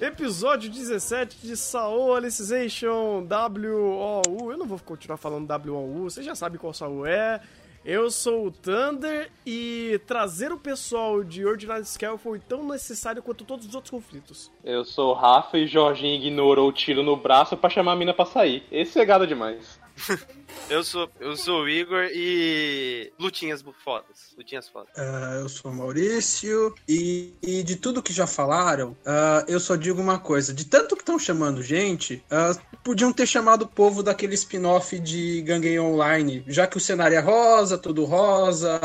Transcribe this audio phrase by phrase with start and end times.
[0.00, 4.52] Episódio 17 de Saô Alicization WOU.
[4.52, 7.40] Eu não vou continuar falando WOU, você já sabe qual Saô é.
[7.84, 13.44] Eu sou o Thunder e trazer o pessoal de Ordinary Scale foi tão necessário quanto
[13.44, 14.52] todos os outros conflitos.
[14.62, 18.14] Eu sou o Rafa e Jorginho ignorou o tiro no braço pra chamar a mina
[18.14, 18.62] pra sair.
[18.70, 19.77] Esse é gado demais.
[20.68, 23.10] Eu sou, eu sou o Igor e.
[23.18, 24.34] Lutinhas fodas.
[24.36, 24.90] Lutinhas fodas.
[24.96, 29.76] Ah, eu sou o Maurício e, e de tudo que já falaram, ah, eu só
[29.76, 34.02] digo uma coisa: de tanto que estão chamando gente, ah, podiam ter chamado o povo
[34.02, 38.78] daquele spin-off de Gangue Online, já que o cenário é rosa, tudo rosa,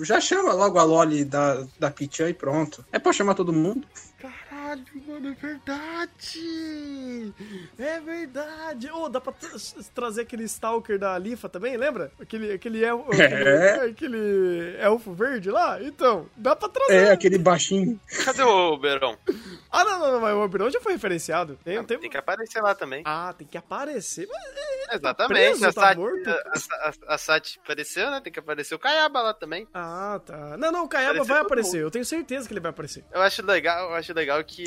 [0.00, 2.84] já chama logo a Loli da, da Pichan e pronto.
[2.90, 3.86] É pra chamar todo mundo.
[4.72, 7.32] Caralho, mano, é verdade!
[7.78, 8.90] É verdade!
[8.90, 9.50] Ô, dá pra tra-
[9.94, 12.10] trazer aquele Stalker da Alifa também, lembra?
[12.18, 13.26] Aquele, aquele, el- É.
[13.26, 15.82] aquele, aquele elfo verde lá?
[15.82, 16.94] Então, dá pra trazer.
[17.08, 18.00] É, aquele baixinho.
[18.24, 19.18] Cadê o Berão?
[19.70, 21.58] Ah, não, não, não, mas o Oberon já foi referenciado.
[21.64, 21.98] Tem, tem...
[21.98, 23.02] Tem que aparecer lá também.
[23.04, 24.26] Ah, tem que aparecer.
[24.30, 25.32] Mas- Exatamente.
[25.32, 26.28] preso, a, tá Sati, morto?
[26.28, 26.34] a,
[27.10, 28.20] a, a Sati apareceu, né?
[28.20, 29.66] Tem que aparecer o Kayaba lá também.
[29.72, 30.56] Ah, tá.
[30.58, 31.76] Não, não, o Kayaba Apareceu vai aparecer.
[31.78, 31.86] mundo.
[31.86, 33.02] Eu tenho certeza que ele vai aparecer.
[33.12, 34.61] Eu acho legal, eu acho legal que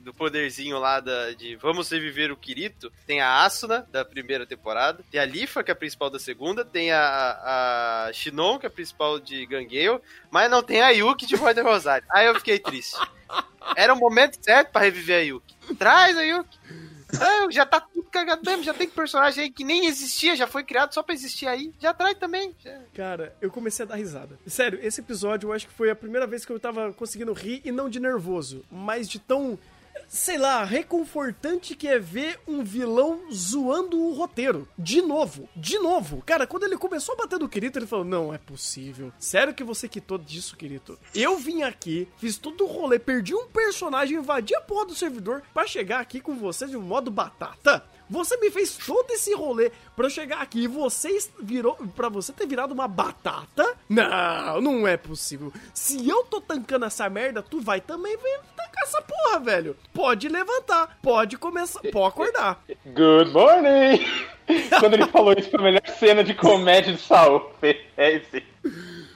[0.00, 5.04] do poderzinho lá da, de Vamos Reviver o Kirito, tem a Asuna da primeira temporada,
[5.10, 8.68] tem a Lifa, que é a principal da segunda, tem a, a Shinon, que é
[8.68, 12.06] a principal de Gangueio, mas não tem a Yuki de Void Rosário.
[12.10, 12.98] Aí eu fiquei triste.
[13.76, 15.54] Era o momento certo pra reviver a Yuki.
[15.78, 16.58] Traz a Yuki.
[17.20, 20.64] Ah, já tá tudo cagado mesmo, já tem personagem aí que nem existia, já foi
[20.64, 21.72] criado só pra existir aí.
[21.80, 22.54] Já traz também.
[22.62, 22.78] Já.
[22.94, 24.38] Cara, eu comecei a dar risada.
[24.46, 27.60] Sério, esse episódio eu acho que foi a primeira vez que eu tava conseguindo rir
[27.64, 29.58] e não de nervoso, mas de tão,
[30.08, 34.68] sei lá, reconfortante que é ver um vilão zoando o roteiro.
[34.78, 36.22] De novo, de novo.
[36.24, 39.12] Cara, quando ele começou a bater no Kirito, ele falou: Não é possível.
[39.18, 40.98] Sério que você quitou disso, Kirito?
[41.14, 45.42] Eu vim aqui, fiz todo o rolê, perdi um personagem, invadi a porra do servidor
[45.52, 47.84] pra chegar aqui com você de um modo batata.
[48.08, 52.32] Você me fez todo esse rolê pra eu chegar aqui e você virou para você
[52.32, 53.76] ter virado uma batata?
[53.88, 55.52] Não, não é possível.
[55.72, 59.76] Se eu tô tancando essa merda, tu vai também vir tancar essa porra, velho.
[59.92, 62.62] Pode levantar, pode começar, pode acordar.
[62.86, 64.04] Good morning!
[64.78, 67.50] Quando ele falou isso, foi a melhor cena de comédia de Saul.
[67.96, 68.44] É esse.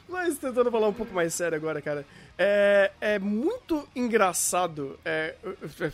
[0.08, 2.06] Mas tentando falar um pouco mais sério agora, cara.
[2.38, 4.98] É, é muito engraçado.
[5.04, 5.34] é,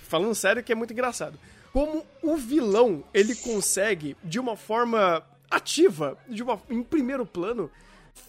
[0.03, 1.37] falando sério, que é muito engraçado.
[1.75, 7.69] Como o vilão ele consegue, de uma forma ativa, de uma, em primeiro plano,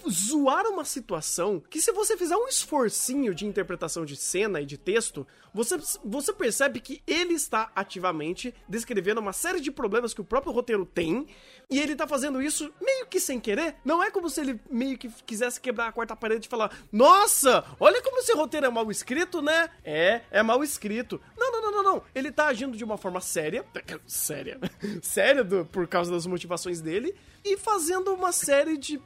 [0.10, 4.78] zoar uma situação que se você fizer um esforcinho de interpretação de cena e de
[4.78, 10.26] texto, você, você percebe que ele está ativamente descrevendo uma série de problemas que o
[10.26, 11.28] próprio roteiro tem,
[11.70, 13.76] e ele tá fazendo isso meio que sem querer.
[13.84, 17.64] Não é como se ele meio que quisesse quebrar a quarta parede e falar: Nossa,
[17.80, 19.70] olha como esse roteiro é mal escrito, né?
[19.84, 21.22] É, é mal escrito.
[21.38, 22.04] Não, não, não, não, não.
[22.14, 23.66] Ele tá agindo de uma forma séria,
[24.06, 24.60] séria,
[25.02, 29.02] séria do- por causa das motivações dele, e fazendo uma série de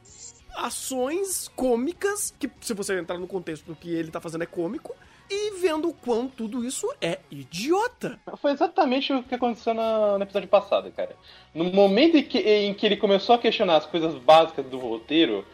[0.56, 4.94] ações cômicas, que se você entrar no contexto do que ele tá fazendo é cômico,
[5.30, 8.18] e vendo o quão tudo isso é idiota.
[8.42, 11.14] Foi exatamente o que aconteceu no, no episódio passado, cara.
[11.54, 15.46] No momento em que, em que ele começou a questionar as coisas básicas do roteiro,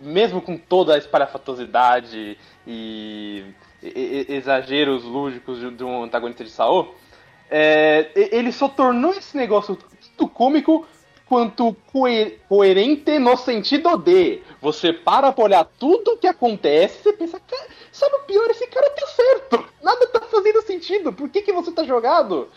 [0.00, 2.36] mesmo com toda a espalhafatosidade
[2.66, 3.44] e,
[3.82, 6.94] exageros lúdicos de, de um antagonista de Saô,
[7.50, 10.86] é, ele só tornou esse negócio tanto cômico
[11.32, 17.12] quanto coe- coerente no sentido de você para pra olhar tudo que acontece e você
[17.14, 18.50] pensa, "Cara, sabe o pior?
[18.50, 19.64] Esse cara tá certo.
[19.82, 21.10] Nada tá fazendo sentido.
[21.10, 22.48] Por que, que você tá jogado?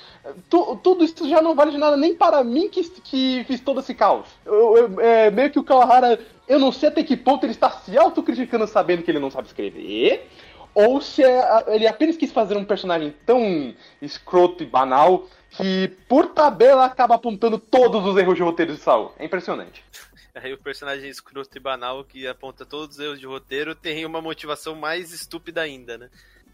[0.50, 3.80] Tu- tudo isso já não vale de nada nem para mim que, que fiz todo
[3.80, 4.26] esse caos.
[4.46, 7.70] Eu- eu- é, meio que o Kawahara, eu não sei até que ponto ele está
[7.70, 10.28] se autocriticando sabendo que ele não sabe escrever.
[10.74, 15.24] Ou se é- ele apenas quis fazer um personagem tão escroto e banal
[15.58, 19.14] que, por tabela, acaba apontando todos os erros de roteiro de Saul.
[19.18, 19.84] É impressionante.
[20.36, 24.22] Aí o personagem escroto e banal que aponta todos os erros de roteiro tem uma
[24.22, 26.10] motivação mais estúpida ainda, né?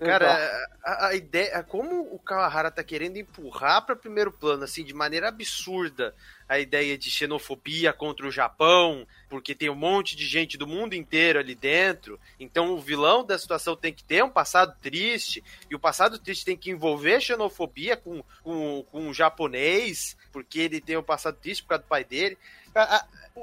[0.06, 1.64] Cara, a, a ideia.
[1.64, 6.16] Como o Kawahara tá querendo empurrar para primeiro plano, assim, de maneira absurda,
[6.50, 10.96] a ideia de xenofobia contra o Japão, porque tem um monte de gente do mundo
[10.96, 12.20] inteiro ali dentro.
[12.40, 16.46] Então o vilão da situação tem que ter um passado triste, e o passado triste
[16.46, 21.62] tem que envolver xenofobia com, com, com o japonês, porque ele tem um passado triste
[21.62, 22.38] por causa do pai dele.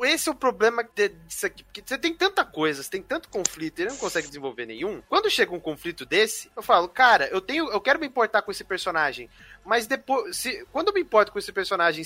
[0.05, 3.81] Esse é o problema disso aqui, porque você tem tanta coisa, você tem tanto conflito,
[3.81, 5.03] ele não consegue desenvolver nenhum.
[5.09, 8.51] Quando chega um conflito desse, eu falo, cara, eu tenho, eu quero me importar com
[8.51, 9.31] esse personagem,
[9.65, 12.05] mas depois, se, quando eu me importo com esse personagem,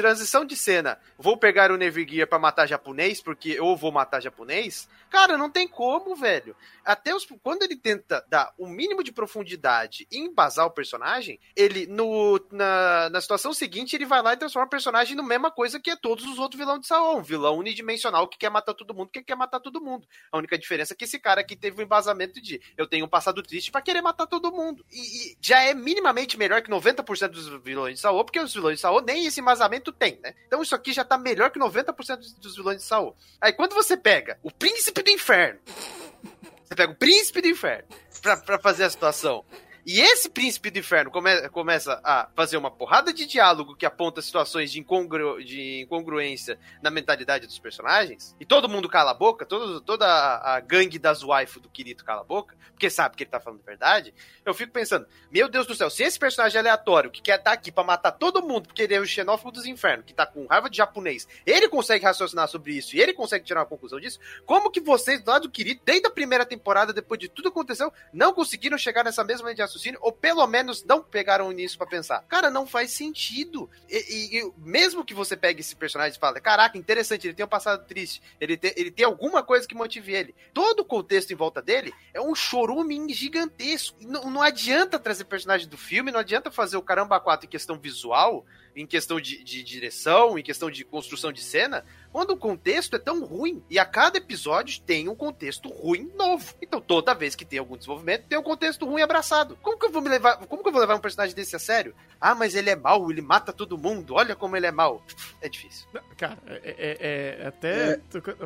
[0.00, 4.88] transição de cena, vou pegar o Nevergear pra matar japonês, porque eu vou matar japonês,
[5.10, 6.56] cara, não tem como, velho.
[6.82, 11.86] Até os, quando ele tenta dar o mínimo de profundidade e embasar o personagem, ele,
[11.86, 15.78] no, na, na situação seguinte, ele vai lá e transforma o personagem na mesma coisa
[15.78, 17.18] que é todos os outros vilões de Saul.
[17.18, 20.08] Um vilão unidimensional que quer matar todo mundo, que quer matar todo mundo.
[20.32, 23.08] A única diferença é que esse cara aqui teve um embasamento de eu tenho um
[23.08, 24.84] passado triste pra querer matar todo mundo.
[24.90, 28.76] E, e já é minimamente melhor que 90% dos vilões de Saul, porque os vilões
[28.76, 30.34] de Saul nem esse embasamento tem, né?
[30.46, 33.14] Então isso aqui já tá melhor que 90% dos, dos vilões de Saul.
[33.40, 35.60] Aí quando você pega o príncipe do inferno,
[36.64, 37.88] você pega o príncipe do inferno
[38.22, 39.44] pra, pra fazer a situação.
[39.86, 44.20] E esse príncipe do inferno come- começa a fazer uma porrada de diálogo que aponta
[44.20, 49.46] situações de, incongru- de incongruência na mentalidade dos personagens, e todo mundo cala a boca,
[49.46, 53.24] todo, toda a, a gangue das waifu do Kirito cala a boca, porque sabe que
[53.24, 56.58] ele tá falando a verdade, eu fico pensando, meu Deus do céu, se esse personagem
[56.58, 59.66] aleatório que quer estar aqui pra matar todo mundo, porque ele é o xenófobo dos
[59.66, 63.44] infernos, que tá com raiva de japonês, ele consegue raciocinar sobre isso e ele consegue
[63.44, 67.18] tirar uma conclusão disso, como que vocês, lá do Kirito, desde a primeira temporada, depois
[67.18, 71.02] de tudo que aconteceu, não conseguiram chegar nessa mesma de raciocínio, ou pelo menos não
[71.02, 72.22] pegaram nisso pra pensar.
[72.28, 73.70] Cara, não faz sentido.
[73.88, 77.44] E, e- e mesmo que você pegue esse personagem e fale, caraca, interessante, ele tem
[77.44, 80.34] um passado triste, ele tem, ele tem alguma coisa que motive ele.
[80.52, 83.96] Todo o contexto em volta dele é um chorume gigantesco.
[84.00, 87.78] Não, não adianta trazer personagem do filme, não adianta fazer o Caramba 4 em questão
[87.78, 88.44] visual,
[88.74, 92.98] em questão de, de direção, em questão de construção de cena, quando o contexto é
[92.98, 93.62] tão ruim.
[93.70, 96.54] E a cada episódio tem um contexto ruim novo.
[96.60, 99.56] Então toda vez que tem algum desenvolvimento, tem um contexto ruim abraçado.
[99.62, 100.36] Como que eu vou me levar?
[100.46, 101.94] Como que eu vou levar um personagem desse a sério?
[102.20, 104.14] Ah, mas ele é mau, ele mata todo mundo.
[104.14, 105.02] Olha como ele é mau.
[105.40, 105.86] É difícil.
[105.92, 108.00] Não, Cara, é, é- é- até.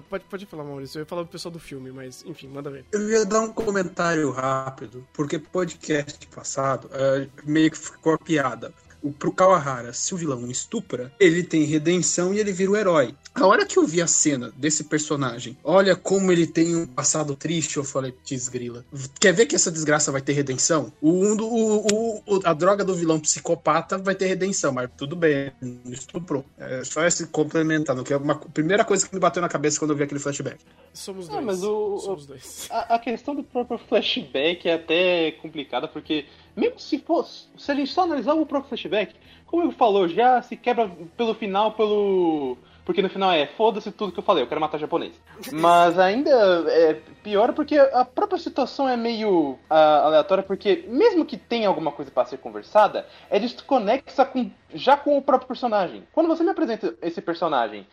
[0.08, 0.98] Pode, pode falar, Maurício.
[0.98, 2.84] Eu ia falar do pessoal do filme, mas enfim, manda ver.
[2.92, 8.72] Eu ia dar um comentário rápido, porque podcast passado eh, meio que ficou a piada.
[9.04, 13.14] O, pro Kawahara, se o vilão estupra, ele tem redenção e ele vira o herói.
[13.34, 17.36] A hora que eu vi a cena desse personagem, olha como ele tem um passado
[17.36, 18.84] triste, eu falei, desgrila.
[19.20, 20.90] Quer ver que essa desgraça vai ter redenção?
[21.02, 25.92] O, o- o- a droga do vilão psicopata vai ter redenção, mas tudo bem, não
[25.92, 26.44] estuprou.
[26.58, 29.90] É só esse complementando, que é uma primeira coisa que me bateu na cabeça quando
[29.90, 30.58] eu vi aquele flashback.
[30.94, 31.44] Somos Ah, dois.
[31.44, 32.68] mas o- Somos dois.
[32.70, 36.24] A, a questão do próprio flashback é até complicada, porque
[36.56, 37.48] mesmo se fosse.
[37.56, 39.14] Se a gente só analisar o próprio flashback,
[39.46, 42.58] como ele falou, já se quebra pelo final, pelo.
[42.84, 45.14] Porque no final é foda-se tudo que eu falei, eu quero matar japonês.
[45.52, 46.30] Mas ainda
[46.68, 51.92] é pior porque a própria situação é meio ah, aleatória, porque mesmo que tenha alguma
[51.92, 56.02] coisa para ser conversada, é desconexa com, já com o próprio personagem.
[56.12, 57.86] Quando você me apresenta esse personagem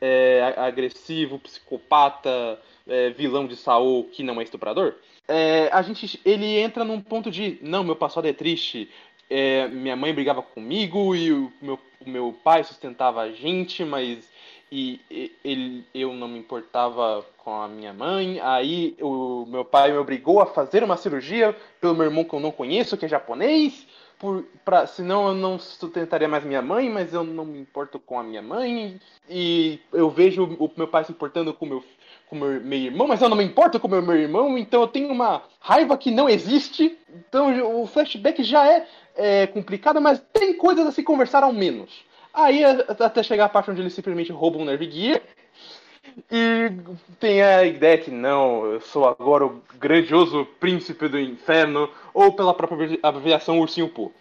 [0.00, 4.94] é, agressivo, psicopata, é, vilão de Saul que não é estuprador,
[5.28, 8.90] é, a gente, ele entra num ponto de não, meu passado é triste,
[9.30, 14.28] é, minha mãe brigava comigo e o meu, o meu pai sustentava a gente, mas
[14.70, 18.40] e, e- ele, eu não me importava com a minha mãe.
[18.40, 22.40] Aí o meu pai me obrigou a fazer uma cirurgia pelo meu irmão que eu
[22.40, 23.86] não conheço, que é japonês.
[24.18, 28.18] Por, pra, senão eu não sustentaria mais minha mãe, mas eu não me importo com
[28.18, 29.00] a minha mãe.
[29.28, 31.84] E eu vejo o meu pai se importando com meu,
[32.28, 34.88] com meu, meu irmão, mas eu não me importo com meu, meu irmão, então eu
[34.88, 36.96] tenho uma raiva que não existe.
[37.28, 42.04] Então o flashback já é, é complicado, mas tem coisas a se conversar ao menos.
[42.32, 45.20] Aí até chegar a parte onde ele simplesmente rouba um Nerve Gear.
[46.30, 46.70] E
[47.18, 52.54] tem a ideia que não, eu sou agora o grandioso príncipe do inferno, ou pela
[52.54, 54.12] própria abreviação Ursinho Poo.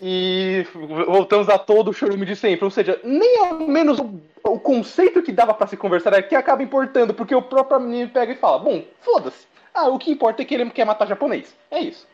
[0.00, 0.66] E
[1.06, 2.64] voltamos a todo o chorume de sempre.
[2.64, 6.34] Ou seja, nem ao menos o, o conceito que dava pra se conversar é que
[6.34, 9.46] acaba importando, porque o próprio menino pega e fala: Bom, foda-se.
[9.74, 11.54] Ah, o que importa é que ele quer matar japonês.
[11.70, 12.06] É isso.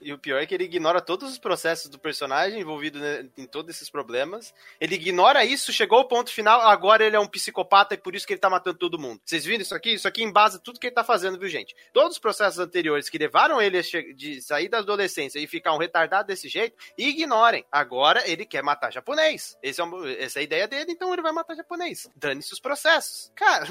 [0.00, 3.46] E o pior é que ele ignora todos os processos do personagem envolvido né, em
[3.46, 4.52] todos esses problemas.
[4.80, 8.26] Ele ignora isso, chegou ao ponto final, agora ele é um psicopata e por isso
[8.26, 9.20] que ele tá matando todo mundo.
[9.24, 9.94] Vocês viram isso aqui?
[9.94, 11.74] Isso aqui embasa tudo que ele tá fazendo, viu, gente?
[11.92, 13.82] Todos os processos anteriores que levaram ele a
[14.14, 17.64] de sair da adolescência e ficar um retardado desse jeito, ignorem.
[17.70, 19.56] Agora ele quer matar japonês.
[19.62, 22.08] Esse é um- essa é a ideia dele, então ele vai matar japonês.
[22.16, 23.32] Dane-se os processos.
[23.34, 23.66] Cara,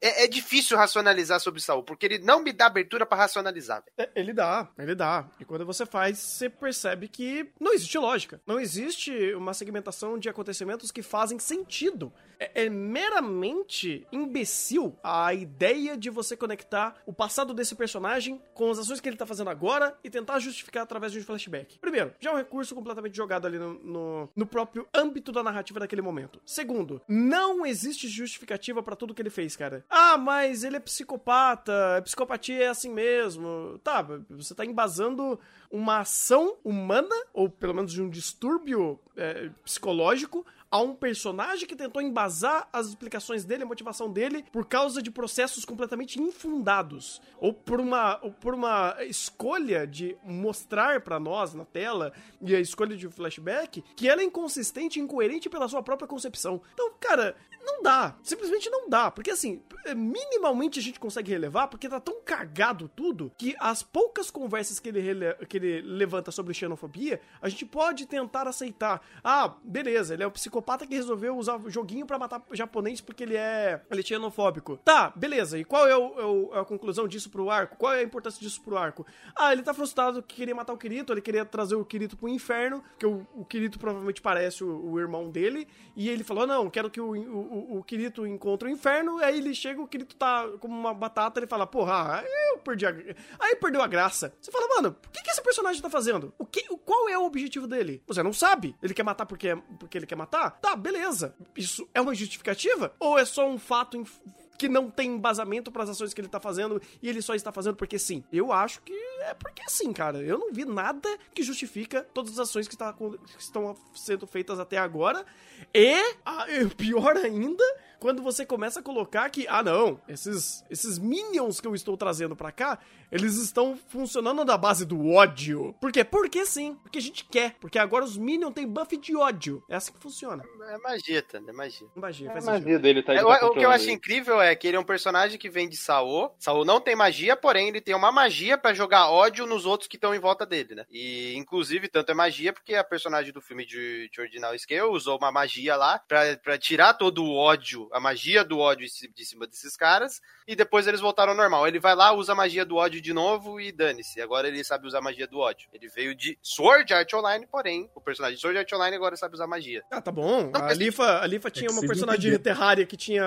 [0.00, 3.82] é, é difícil racionalizar sobre Saul, porque ele não me dá abertura pra racionalizar.
[3.98, 5.28] É, Ele dá, ele dá.
[5.40, 8.40] E quando você faz, você percebe que não existe lógica.
[8.46, 12.12] Não existe uma segmentação de acontecimentos que fazem sentido.
[12.38, 18.78] É, é meramente imbecil a ideia de você conectar o passado desse personagem com as
[18.78, 21.78] ações que ele tá fazendo agora e tentar justificar através de um flashback.
[21.78, 25.80] Primeiro, já é um recurso completamente jogado ali no, no, no próprio âmbito da narrativa
[25.80, 26.40] daquele momento.
[26.44, 29.84] Segundo, não existe justificativa pra tudo que ele fez, cara.
[29.88, 33.78] Ah, mas ele é psicopata, a psicopatia é assim mesmo.
[33.82, 35.38] Tá, você tá embasando
[35.70, 41.76] uma ação humana, ou pelo menos de um distúrbio é, psicológico, a um personagem que
[41.76, 47.20] tentou embasar as explicações dele, a motivação dele, por causa de processos completamente infundados.
[47.38, 52.60] Ou por uma, ou por uma escolha de mostrar pra nós na tela, e a
[52.60, 56.60] escolha de flashback, que ela é inconsistente incoerente pela sua própria concepção.
[56.72, 58.16] Então, cara, não dá.
[58.22, 59.10] Simplesmente não dá.
[59.10, 59.60] Porque assim,
[59.94, 64.88] minimamente a gente consegue relevar, porque tá tão cagado tudo, que as poucas conversas que
[64.88, 69.00] ele, que ele levanta sobre xenofobia, a gente pode tentar aceitar.
[69.22, 73.22] Ah, beleza, ele é um psicopata que resolveu usar o joguinho pra matar japonês porque
[73.24, 74.76] ele é, ele é xenofóbico.
[74.84, 75.58] Tá, beleza.
[75.58, 77.76] E qual é, o- é o- é a conclusão disso pro arco?
[77.76, 79.06] Qual é a importância disso pro arco?
[79.34, 82.28] Ah, ele tá frustrado que queria matar o Kirito, ele queria trazer o Kirito pro
[82.28, 86.68] inferno, que o, o Kirito provavelmente parece o, o irmão dele, e ele falou, não,
[86.70, 90.46] quero que o, o, o Kirito encontre o inferno, aí ele chega, o Kirito tá
[90.60, 92.94] como uma batata, ele fala, porra, eu perdi a...
[93.38, 94.34] Aí perdeu a graça.
[94.40, 96.32] Você fala, mano, o que, que esse personagem tá fazendo?
[96.38, 98.02] O que, o- qual é o objetivo dele?
[98.06, 98.74] Você não sabe.
[98.82, 100.50] Ele quer matar porque, porque ele quer matar?
[100.60, 101.34] Tá, beleza.
[101.56, 102.94] Isso é uma justificativa?
[102.98, 104.18] Ou é só um fato inf-
[104.56, 107.52] que não tem embasamento para as ações que ele tá fazendo e ele só está
[107.52, 108.24] fazendo porque sim.
[108.32, 110.18] Eu acho que é porque sim, cara.
[110.18, 114.58] Eu não vi nada que justifica todas as ações que, está, que estão sendo feitas
[114.58, 115.24] até agora.
[115.72, 115.94] E,
[116.24, 117.64] ah, e pior ainda,
[118.06, 122.36] quando você começa a colocar que, ah não, esses, esses minions que eu estou trazendo
[122.36, 122.78] pra cá,
[123.10, 125.74] eles estão funcionando na base do ódio.
[125.80, 126.04] Por quê?
[126.04, 126.76] Porque sim.
[126.82, 127.56] Porque a gente quer.
[127.60, 129.60] Porque agora os minions têm buff de ódio.
[129.68, 130.44] É assim que funciona.
[130.68, 131.38] É magia, tá?
[131.38, 131.86] É magia.
[131.96, 132.62] Magia, É a faz sentido.
[132.62, 133.12] magia dele, tá?
[133.12, 135.36] É, Ele o, tá o que eu acho incrível é que ele é um personagem
[135.38, 136.30] que vem de Saô.
[136.38, 139.96] Saô não tem magia, porém ele tem uma magia pra jogar ódio nos outros que
[139.96, 140.84] estão em volta dele, né?
[140.90, 145.16] E inclusive tanto é magia porque a personagem do filme de, de Ordinal Scale usou
[145.18, 149.24] uma magia lá pra tirar todo o ódio, a magia do ódio de ci- de
[149.24, 151.66] cima desses caras, e depois eles voltaram ao normal.
[151.66, 154.20] Ele vai lá, usa a magia do ódio de novo e dane-se.
[154.20, 155.68] Agora ele sabe usar a magia do ódio.
[155.72, 159.34] Ele veio de Sword Art Online, porém, o personagem de Sword Art Online agora sabe
[159.34, 159.82] usar magia.
[159.90, 160.50] Ah, tá bom.
[160.52, 162.38] Não, A mas- Lifa, a Lifa tinha que uma personagem de.
[162.38, 163.24] Terraria que tinha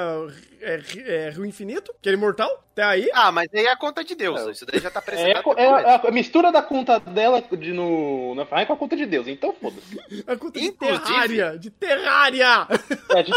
[0.61, 2.63] é, é, Rio Infinito, que era imortal.
[2.71, 4.39] Até aí, Ah, mas aí é a conta de Deus.
[4.39, 4.51] É.
[4.51, 5.37] Isso daí já tá É, apresentado.
[5.39, 8.77] a, co- é a- a mistura da conta dela de no, na Farm com a
[8.77, 10.23] conta de Deus, então foda-se.
[10.25, 11.57] a conta de Inclusive- Terraria.
[11.59, 12.67] De Terraria!
[13.15, 13.31] É, de-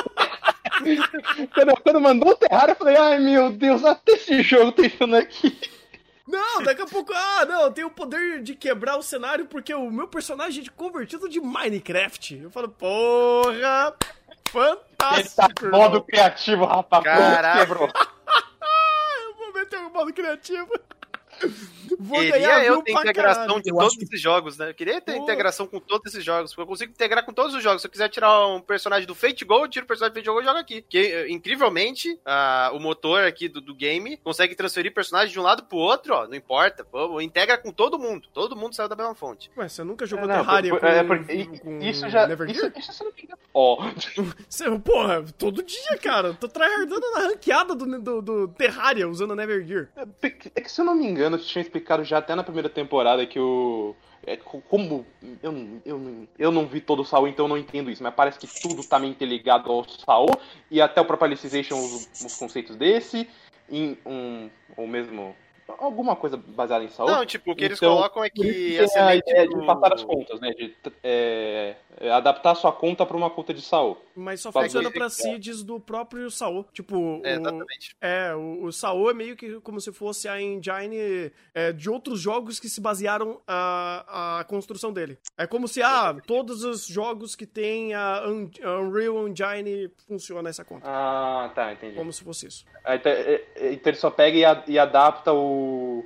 [1.54, 5.04] quando, quando mandou o Terraria, eu falei, ai meu Deus, até esse jogo tem isso
[5.14, 5.58] aqui.
[6.26, 9.74] Não, daqui a pouco, ah, não, eu tenho o poder de quebrar o cenário porque
[9.74, 12.40] o meu personagem é convertido de Minecraft.
[12.42, 13.96] Eu falo, porra, Ele tá
[14.50, 15.66] fantástico.
[15.66, 16.02] modo irmão.
[16.02, 17.04] criativo, rapaz.
[17.04, 17.60] Caraca.
[17.60, 17.88] Quebrou.
[19.26, 20.70] Eu vou meter o modo criativo.
[22.02, 23.62] Vou Queria eu ter integração caralho.
[23.62, 24.70] de Eu todos que- esses jogos, né?
[24.70, 25.22] Eu queria ter Pô.
[25.22, 27.82] integração com todos esses jogos, porque eu consigo integrar com todos os jogos.
[27.82, 30.30] Se eu quiser tirar um personagem do Fate Go, eu tiro o personagem do Fate
[30.34, 30.82] Go e jogo aqui.
[30.88, 32.18] Que, eh, incrivelmente,
[32.72, 36.26] o motor aqui do, do game consegue transferir personagens de um lado pro outro, ó.
[36.26, 36.84] Não importa.
[36.84, 38.26] Pô, integra com todo mundo.
[38.32, 39.50] Todo mundo saiu da mesma fonte.
[39.56, 42.26] Ué, você nunca jogou Não, Terraria por- com, é, porque com isso já.
[42.44, 43.38] Isso, isso você não me engano.
[43.54, 43.76] Ó,
[44.48, 46.32] Você, porra, todo dia, cara.
[46.34, 49.88] Tô tryhardando na ranqueada do, do, do Terraria usando a Nevergear.
[50.54, 53.26] é que se eu não me engano, eu tinha explicado já até na primeira temporada
[53.26, 53.94] que o.
[54.24, 55.04] É, co- como.
[55.42, 58.38] Eu, eu, eu não vi todo o Saul, então eu não entendo isso, mas parece
[58.38, 60.30] que tudo tá meio interligado ao Saul,
[60.70, 63.28] e até o próprio Alicization usa os conceitos desse,
[63.68, 64.48] em um.
[64.76, 65.34] Ou mesmo.
[65.78, 67.10] Alguma coisa baseada em Saul.
[67.10, 69.60] Não, tipo, o que eles Então, colocam é que que a a semente ideia do-
[69.60, 70.50] de passar as contas, né?
[70.52, 73.96] De é, é, adaptar a sua conta pra uma conta de Saul.
[74.14, 76.64] Mas só funciona pra de- seeds do próprio Saul.
[76.72, 77.96] Tipo, É, o, exatamente.
[78.00, 82.20] é, o, o Saul é meio que como se fosse a engine é, de outros
[82.20, 85.18] jogos que se basearam a, a construção dele.
[85.36, 90.48] É como se, ah, todos os jogos que tem a, Un- a Unreal Engine funciona
[90.50, 90.86] essa conta.
[90.86, 91.96] Ah, tá, entendi.
[91.96, 92.64] Como se fosse isso.
[92.84, 96.04] Aí, tá, é, é, Então ele só pega e, a- e adapta o, o,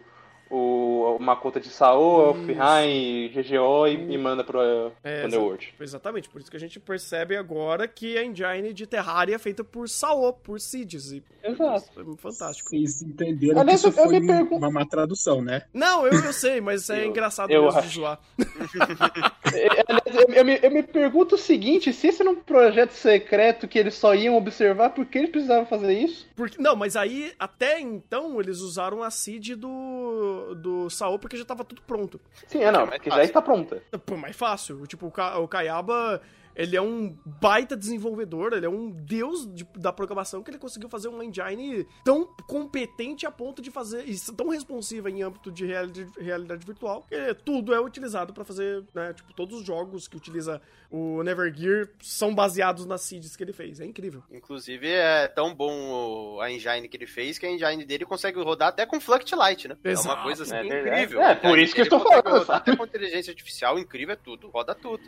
[1.15, 4.61] uma conta de Saô, Elfheim, GGO e, e manda pro
[5.05, 5.75] É, Underworld.
[5.81, 9.63] Exatamente, por isso que a gente percebe agora que a engine de Terraria é feita
[9.63, 11.13] por Sao, por Seeds.
[11.13, 11.91] E Exato.
[12.01, 12.71] é fantástico.
[12.71, 15.63] Vocês entenderam Aliás, que isso foi me pergun- uma má tradução, né?
[15.73, 17.95] Não, eu, eu sei, mas é Eu- engraçado eu mesmo de acho.
[18.01, 18.21] zoar.
[19.55, 22.91] É, aliás, eu, eu me, eu me pergunto o seguinte, se esse era um projeto
[22.93, 26.27] secreto que eles só iam observar, por que eles precisavam fazer isso?
[26.35, 31.45] Porque, não, mas aí, até então, eles usaram a seed do, do Sao porque já
[31.45, 32.19] tava tudo pronto.
[32.49, 33.83] Sim, é não, mais porque já está pronta.
[34.07, 34.87] Pô, mais fácil.
[34.87, 36.23] Tipo, o, Ka- o Kayaba,
[36.57, 40.89] ele é um baita desenvolvedor, ele é um deus de- da programação que ele conseguiu
[40.89, 45.67] fazer uma engine tão competente a ponto de fazer, e tão responsiva em âmbito de
[45.67, 50.17] realidade, realidade virtual, que tudo é utilizado pra fazer, né, tipo, todos os jogos que
[50.17, 50.61] utiliza
[50.91, 53.79] o Nevergear são baseados nas seeds que ele fez.
[53.81, 54.23] É incrível.
[54.31, 58.41] Inclusive, é tão bom o- a engine que ele fez que a engine dele consegue
[58.43, 59.77] rodar até com Fluctlight, né?
[59.85, 60.09] É Exato.
[60.15, 61.21] uma coisa assim, É incrível.
[61.21, 62.57] É, por A isso que eu estou falando, rodar?
[62.57, 65.03] Até com inteligência artificial, incrível, é tudo, roda tudo.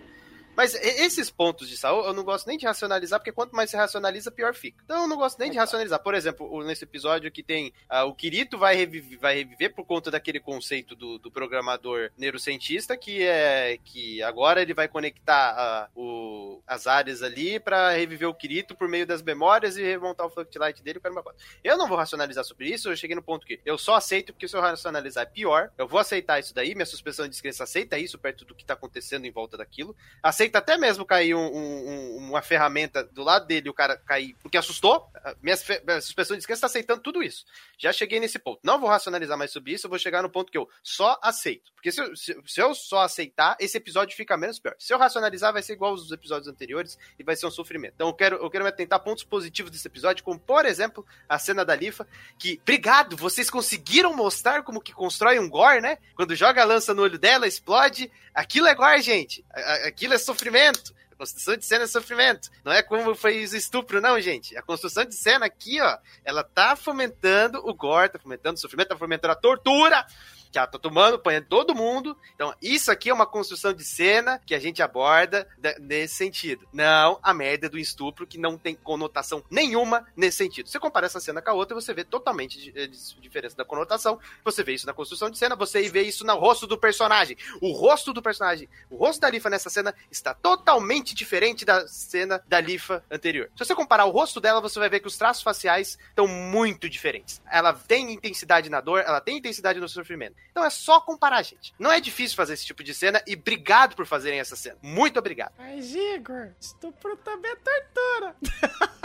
[0.58, 3.76] Mas esses pontos de saúde eu não gosto nem de racionalizar, porque quanto mais se
[3.76, 4.82] racionaliza, pior fica.
[4.84, 6.00] Então eu não gosto nem de racionalizar.
[6.02, 10.10] Por exemplo, nesse episódio que tem ah, o Kirito vai reviver, vai reviver por conta
[10.10, 16.60] daquele conceito do, do programador neurocientista, que é que agora ele vai conectar ah, o-
[16.66, 20.82] as áreas ali pra reviver o Kirito por meio das memórias e remontar o Fluctlight
[20.82, 20.98] dele.
[20.98, 23.94] Eu, quero eu não vou racionalizar sobre isso, eu cheguei no ponto que eu só
[23.94, 25.70] aceito porque se eu racionalizar é pior.
[25.78, 28.74] Eu vou aceitar isso daí, minha suspensão de descrença aceita isso perto do que tá
[28.74, 33.46] acontecendo em volta daquilo aceita até mesmo cair um- um- um- uma ferramenta do lado
[33.46, 35.10] dele o cara cair porque assustou.
[35.24, 35.56] A Minha,
[36.00, 37.44] suspensão de descrença está aceitando tudo isso.
[37.76, 38.60] Já cheguei nesse ponto.
[38.62, 41.70] Não vou racionalizar mais sobre isso, eu vou chegar no ponto que eu só aceito.
[41.74, 44.74] Porque se eu, se, se eu só aceitar, esse episódio fica menos pior.
[44.78, 47.94] Se eu racionalizar, vai ser igual aos episódios anteriores e vai ser um sofrimento.
[47.94, 51.06] Então eu quero, eu quero me atentar a pontos positivos desse episódio, como por exemplo
[51.28, 52.06] a cena da Lifa,
[52.38, 55.98] que, obrigado, vocês conseguiram mostrar como que constrói um gore, né?
[56.14, 58.10] Quando joga a lança no olho dela, explode.
[58.34, 59.44] Aquilo é gore, gente.
[59.84, 60.94] Aquilo é sofrimento.
[61.12, 62.48] A construção de cena é sofrimento.
[62.64, 64.56] Não é como foi o estupro, não, gente.
[64.56, 68.88] A construção de cena aqui, ó, ela tá fomentando o gore, tá fomentando o sofrimento,
[68.88, 70.06] tá fomentando a tortura.
[70.50, 72.16] Que ela tá tomando, apanhando todo mundo.
[72.34, 76.66] Então, isso aqui é uma construção de cena que a gente aborda da- nesse sentido.
[76.72, 80.68] Não a merda do estupro, que não tem conotação nenhuma nesse sentido.
[80.68, 82.88] Você compara essa cena com a outra, você vê totalmente di- eh,
[83.20, 84.18] diferença da conotação.
[84.44, 87.36] Você vê isso na construção de cena, você vê isso no rosto do personagem.
[87.60, 92.42] O rosto do personagem, o rosto da Lifa nessa cena está totalmente diferente da cena
[92.46, 93.50] da Lifa anterior.
[93.56, 96.88] Se você comparar o rosto dela, você vai ver que os traços faciais estão muito
[96.88, 97.42] diferentes.
[97.50, 100.36] Ela tem intensidade na dor, ela tem intensidade no sofrimento.
[100.50, 101.72] Então é só comparar, gente.
[101.78, 104.76] Não é difícil fazer esse tipo de cena e obrigado por fazerem essa cena.
[104.82, 105.52] Muito obrigado.
[105.56, 108.36] Mas, Igor, estupro também é tortura.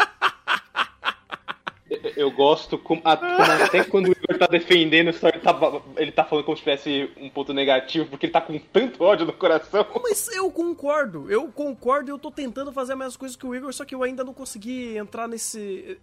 [2.15, 5.55] Eu- gosto como, a- como até quando o Igor tá defendendo, só ele tá,
[5.97, 9.25] ele tá falando como se tivesse um ponto negativo, porque ele tá com tanto ódio
[9.25, 9.85] no coração.
[10.01, 13.53] Mas eu concordo, eu concordo e eu tô tentando fazer as mesmas coisas que o
[13.55, 15.97] Igor, só que eu ainda não consegui entrar nesse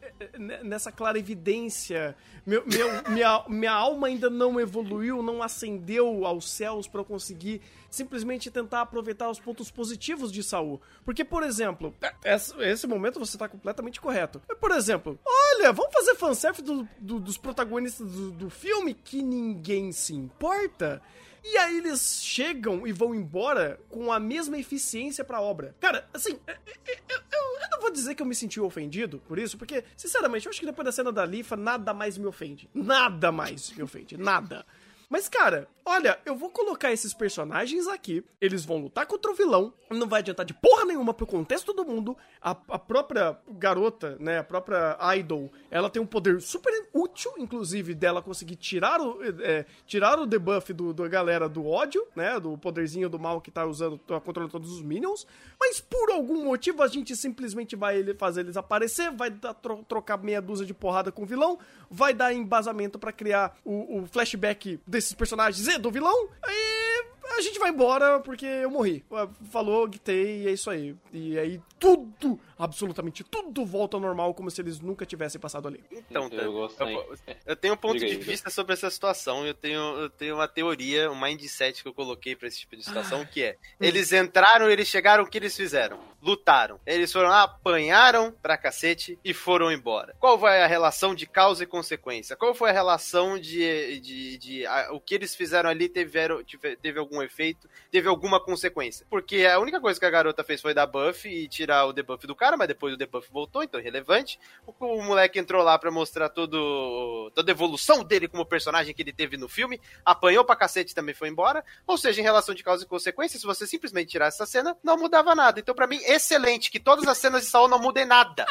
[0.62, 2.14] nessa clara evidência.
[2.46, 7.60] Meu, meu- minha, minha alma ainda não evoluiu, não ascendeu aos céus pra eu conseguir
[7.90, 10.80] simplesmente tentar aproveitar os pontos positivos de Saul.
[11.04, 14.40] Porque, por exemplo, esse, esse momento você tá completamente correto.
[14.60, 19.90] Por exemplo, olha, vamos fazer fanservice do, do- dos protagonistas do, do filme que ninguém
[19.92, 21.02] se importa.
[21.42, 25.74] E aí eles chegam e vão embora com a mesma eficiência pra obra.
[25.80, 26.54] Cara, assim, eu,
[26.86, 30.44] eu- eu- eu não vou dizer que eu me senti ofendido por isso, porque, sinceramente,
[30.46, 32.68] eu acho que depois da cena da Lifa, nada mais me ofende.
[32.74, 34.18] Nada mais me ofende.
[34.18, 34.66] Nada.
[35.10, 39.72] Mas, cara, olha, eu vou colocar esses personagens aqui, eles vão lutar contra o vilão,
[39.90, 42.16] não vai adiantar de porra nenhuma pro contexto do mundo.
[42.40, 47.92] A, a própria garota, né, a própria idol, ela tem um poder super útil, inclusive,
[47.92, 52.56] dela conseguir tirar o, é, tirar o debuff do, da galera do ódio, né, do
[52.56, 55.26] poderzinho do mal que tá usando, tá controlando todos os minions.
[55.58, 60.18] Mas por algum motivo a gente simplesmente vai fazer eles aparecer, vai dar, tro- trocar
[60.18, 61.58] meia dúzia de porrada com o vilão,
[61.90, 66.28] vai dar embasamento pra criar o, o flashback desses personagens e do vilão.
[66.42, 67.04] Aí
[67.38, 69.02] a gente vai embora porque eu morri.
[69.50, 70.94] Falou, gritei e é isso aí.
[71.12, 75.82] E aí tudo, absolutamente tudo volta ao normal como se eles nunca tivessem passado ali.
[75.90, 78.30] Então, Eu eu, gosto eu, eu tenho um ponto Diga aí, de Igor.
[78.30, 79.46] vista sobre essa situação.
[79.46, 82.84] Eu tenho, eu tenho uma teoria, um mindset que eu coloquei pra esse tipo de
[82.84, 85.98] situação, que é: eles entraram, eles chegaram, o que eles fizeram?
[86.22, 86.78] Lutaram.
[86.86, 90.14] Eles foram lá, apanharam pra cacete e foram embora.
[90.20, 92.36] Qual foi a relação de causa e consequência?
[92.36, 94.00] Qual foi a relação de.
[94.00, 98.38] de, de- a- o que eles fizeram ali tiveram, tive- teve algum efeito, teve alguma
[98.38, 99.06] consequência?
[99.08, 102.26] Porque a única coisa que a garota fez foi dar buff e tirar o debuff
[102.26, 102.49] do cara.
[102.50, 104.38] Cara, mas depois o debuff voltou, então irrelevante.
[104.66, 109.02] O, o moleque entrou lá pra mostrar todo, toda a evolução dele como personagem que
[109.02, 111.64] ele teve no filme, apanhou pra cacete e também foi embora.
[111.86, 114.96] Ou seja, em relação de causa e consequência, se você simplesmente tirasse essa cena, não
[114.96, 115.60] mudava nada.
[115.60, 118.44] Então, pra mim, excelente que todas as cenas de Saul não mudem nada.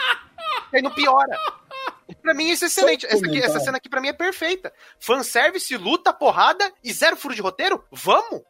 [0.71, 1.37] E aí não piora.
[2.21, 3.05] Pra mim, isso é excelente.
[3.05, 4.73] Essa, aqui- essa cena aqui, pra mim, é perfeita.
[4.99, 7.83] Fanservice, luta, porrada e zero furo de roteiro?
[7.91, 8.41] Vamos!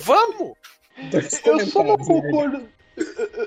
[0.00, 0.54] Vamos!
[1.44, 2.04] Eu só não né?
[2.04, 2.77] concordo.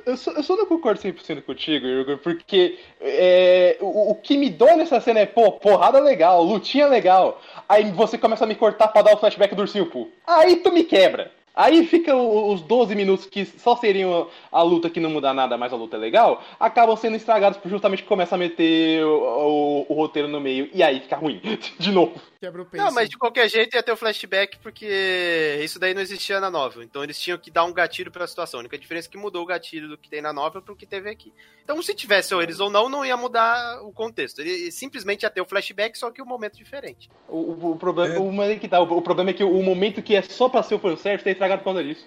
[0.06, 5.00] Eu- só, não concordo 100% contigo, Igor, porque é, o, o que me dói nessa
[5.02, 7.42] cena é, pô, porrada legal, lutinha legal.
[7.68, 10.10] Aí você começa a me cortar pra dar o flashback do ursinho Poo.
[10.26, 11.32] Aí tu me quebra.
[11.56, 15.74] Aí fica os 12 minutos que só seriam a luta que não muda nada, mas
[15.74, 19.86] a luta é legal, acabam sendo estragados por justamente que começa a meter o, o-
[19.90, 21.42] o roteiro no meio e aí fica ruim.
[21.78, 22.14] De novo.
[22.40, 22.84] Quebra o peso.
[22.84, 26.50] Não, mas de qualquer jeito ia ter o flashback, porque isso daí não existia na
[26.50, 26.82] novel.
[26.82, 28.60] Então eles tinham que dar um gatilho pra situação.
[28.60, 30.86] A única diferença é que mudou o gatilho do que tem na novel pro que
[30.88, 31.32] teve aqui.
[31.64, 34.40] Então, se tivesse ou eles ou não, não ia mudar o contexto.
[34.40, 37.10] Ele simplesmente ia ter o flashback, só que um momento diferente.
[37.30, 38.48] O, o- o problema, É.
[38.48, 40.74] aí que tá, o, o problema é que o, momento que é só pra ser
[40.76, 42.06] o fanservice tá estragado por causa disso.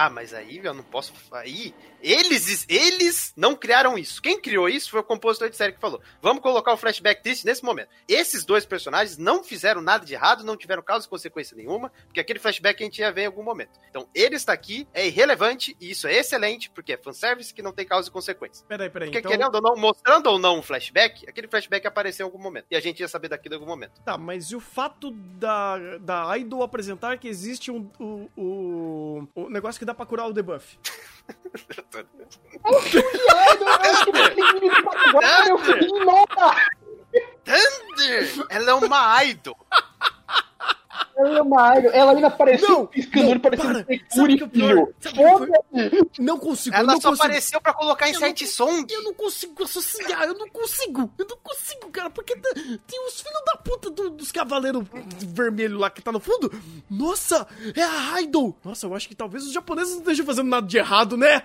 [0.00, 1.12] Ah, mas aí eu não posso.
[1.32, 1.74] Aí.
[2.00, 4.22] Eles, eles não criaram isso.
[4.22, 7.44] Quem criou isso foi o compositor de série que falou: vamos colocar o flashback disso
[7.44, 7.88] nesse momento.
[8.06, 12.20] Esses dois personagens não fizeram nada de errado, não tiveram causa e consequência nenhuma, porque
[12.20, 13.70] aquele flashback a gente ia ver em algum momento.
[13.90, 17.72] Então, ele está aqui, é irrelevante, e isso é excelente, porque é fanservice que não
[17.72, 18.64] tem causa e consequência.
[18.68, 19.08] Peraí, peraí.
[19.08, 22.40] Porque Então, querendo ou não, mostrando ou não um flashback, aquele flashback apareceu em algum
[22.40, 22.66] momento.
[22.70, 24.00] E a gente ia saber daquilo em algum momento.
[24.04, 29.50] Tá, mas e o fato da, da Idol apresentar que existe um, o, o, o
[29.50, 30.78] negócio que dá pra curar o debuff?
[37.44, 38.46] Thunder!
[38.50, 39.56] Ela é uma idol!
[41.16, 41.74] Ela é uma.
[41.76, 43.98] Ela ainda apareceu Não, piscando, não, parecendo para.
[43.98, 44.68] Sakura, Sabe o que é o pior?
[44.68, 44.94] filho.
[45.00, 45.46] Sabe o que foi?
[45.48, 46.22] Foda-se.
[46.22, 47.24] Não consigo, Ela não só consigo.
[47.26, 48.86] apareceu pra colocar em site song.
[48.92, 53.20] Eu não consigo associar, eu não consigo, eu não consigo, cara, porque tá- tem os
[53.20, 54.84] filhos da puta do- dos cavaleiros
[55.26, 56.52] vermelhos lá que tá no fundo.
[56.90, 58.56] Nossa, é a Idol.
[58.64, 61.42] Nossa, eu acho que talvez os japoneses não estejam fazendo nada de errado, né?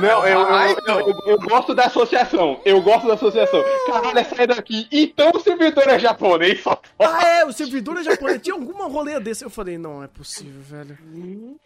[0.00, 2.60] Não, eu, eu, eu, eu- eu gosto da associação.
[2.64, 3.62] Eu gosto da associação.
[3.86, 4.86] Caralho, sai daqui.
[4.92, 8.40] Então o servidor é japonês, só Ah, é, o servidor é japonês.
[8.42, 9.44] Tinha alguma rolê desse.
[9.44, 10.96] Eu falei, não, é possível, velho.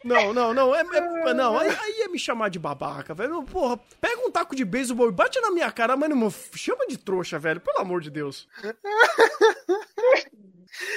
[0.04, 0.74] Não, não, não.
[0.74, 3.42] É, é- não, aí, aí ia me chamar de babaca, velho.
[3.42, 6.86] Porra, pega um taco de beisebol e bate na minha cara, mas não me chama
[6.86, 7.60] de trouxa, velho.
[7.60, 8.48] Pelo amor de Deus.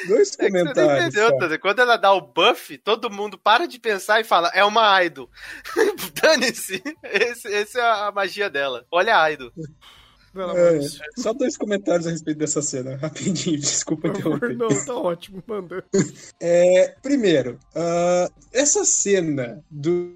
[0.07, 1.15] Dois É comentários.
[1.15, 1.59] entendeu.
[1.59, 5.29] Quando ela dá o buff, todo mundo para de pensar e fala, é uma idol.
[6.21, 6.81] Dane-se.
[7.03, 8.85] Essa é a magia dela.
[8.91, 9.51] Olha a idol.
[10.41, 14.56] É, só dois comentários a respeito dessa cena, rapidinho, desculpa interromper.
[14.56, 15.84] não, tá ótimo, manda.
[16.39, 20.13] É, primeiro, ah, essa cena do,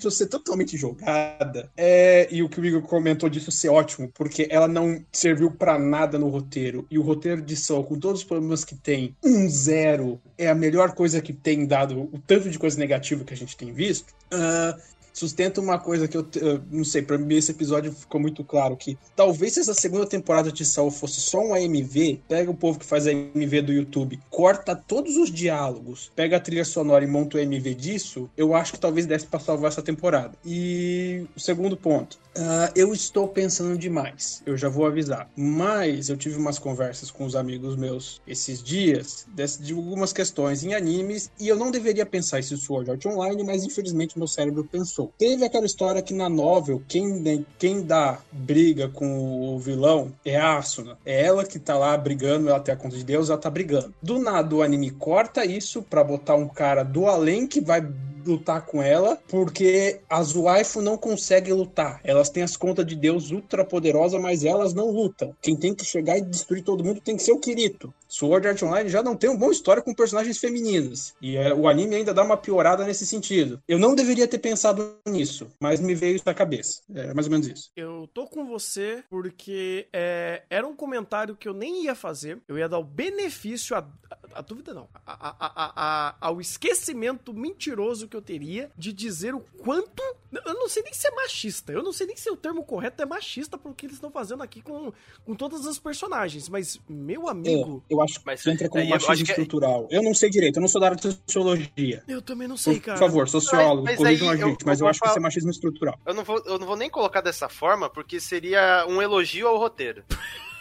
[0.00, 4.46] do ser totalmente jogada, é, e o que o Igor comentou disso ser ótimo, porque
[4.50, 8.26] ela não serviu pra nada no roteiro, e o roteiro de Soul, com todos os
[8.26, 12.58] problemas que tem, um zero é a melhor coisa que tem dado o tanto de
[12.58, 14.14] coisa negativa que a gente tem visto.
[14.30, 14.76] ah,
[15.16, 18.76] sustenta uma coisa que eu, eu não sei, pra mim esse episódio ficou muito claro
[18.76, 22.78] que talvez se essa segunda temporada de Saul fosse só um AMV, pega o povo
[22.78, 27.38] que faz AMV do YouTube, corta todos os diálogos, pega a trilha sonora e monta
[27.38, 30.36] o AMV disso, eu acho que talvez desse pra salvar essa temporada.
[30.44, 36.16] E o segundo ponto, ah, eu estou pensando demais, eu já vou avisar, mas eu
[36.18, 39.26] tive umas conversas com os amigos meus esses dias
[39.58, 43.42] de algumas questões em animes e eu não deveria pensar isso em Sword Art Online,
[43.42, 45.05] mas infelizmente meu cérebro pensou.
[45.18, 50.58] Teve aquela história que na novel, quem, quem dá briga com o vilão é a
[50.58, 50.98] Asuna.
[51.04, 53.94] É ela que tá lá brigando, ela tem a conta de Deus, ela tá brigando.
[54.02, 57.80] Do nada o anime corta isso pra botar um cara do além que vai
[58.26, 62.00] lutar com ela, porque as waifu não conseguem lutar.
[62.04, 65.34] Elas têm as contas de Deus ultra poderosa, mas elas não lutam.
[65.40, 67.92] Quem tem que chegar e destruir todo mundo tem que ser o Kirito.
[68.08, 71.14] Sword Art Online já não tem uma boa história com personagens femininas.
[71.20, 73.60] E é, o anime ainda dá uma piorada nesse sentido.
[73.66, 76.82] Eu não deveria ter pensado nisso, mas me veio isso na cabeça.
[76.94, 77.70] É mais ou menos isso.
[77.76, 82.38] Eu tô com você porque é, era um comentário que eu nem ia fazer.
[82.48, 88.15] Eu ia dar o benefício, a, a, a dúvida não, a, ao esquecimento mentiroso que
[88.16, 90.02] eu teria de dizer o quanto.
[90.44, 91.72] Eu não sei nem se é machista.
[91.72, 94.42] Eu não sei nem se o termo correto é machista pro que eles estão fazendo
[94.42, 94.92] aqui com,
[95.24, 96.48] com todas as personagens.
[96.48, 97.82] Mas, meu amigo.
[97.88, 99.88] É, eu acho Mas que entra como eu acho machismo que é- estrutural.
[99.90, 102.02] Eu não sei direito, eu não sou da área de sociologia.
[102.08, 102.98] Eu também não sei, Por cara.
[102.98, 105.50] favor, sociólogo, corrijam a eu- gente, mas eu eu acho que isso falar- é machismo
[105.50, 105.98] estrutural.
[106.04, 109.56] Eu não, vou, eu não vou nem colocar dessa forma, porque seria um elogio ao
[109.58, 110.04] roteiro.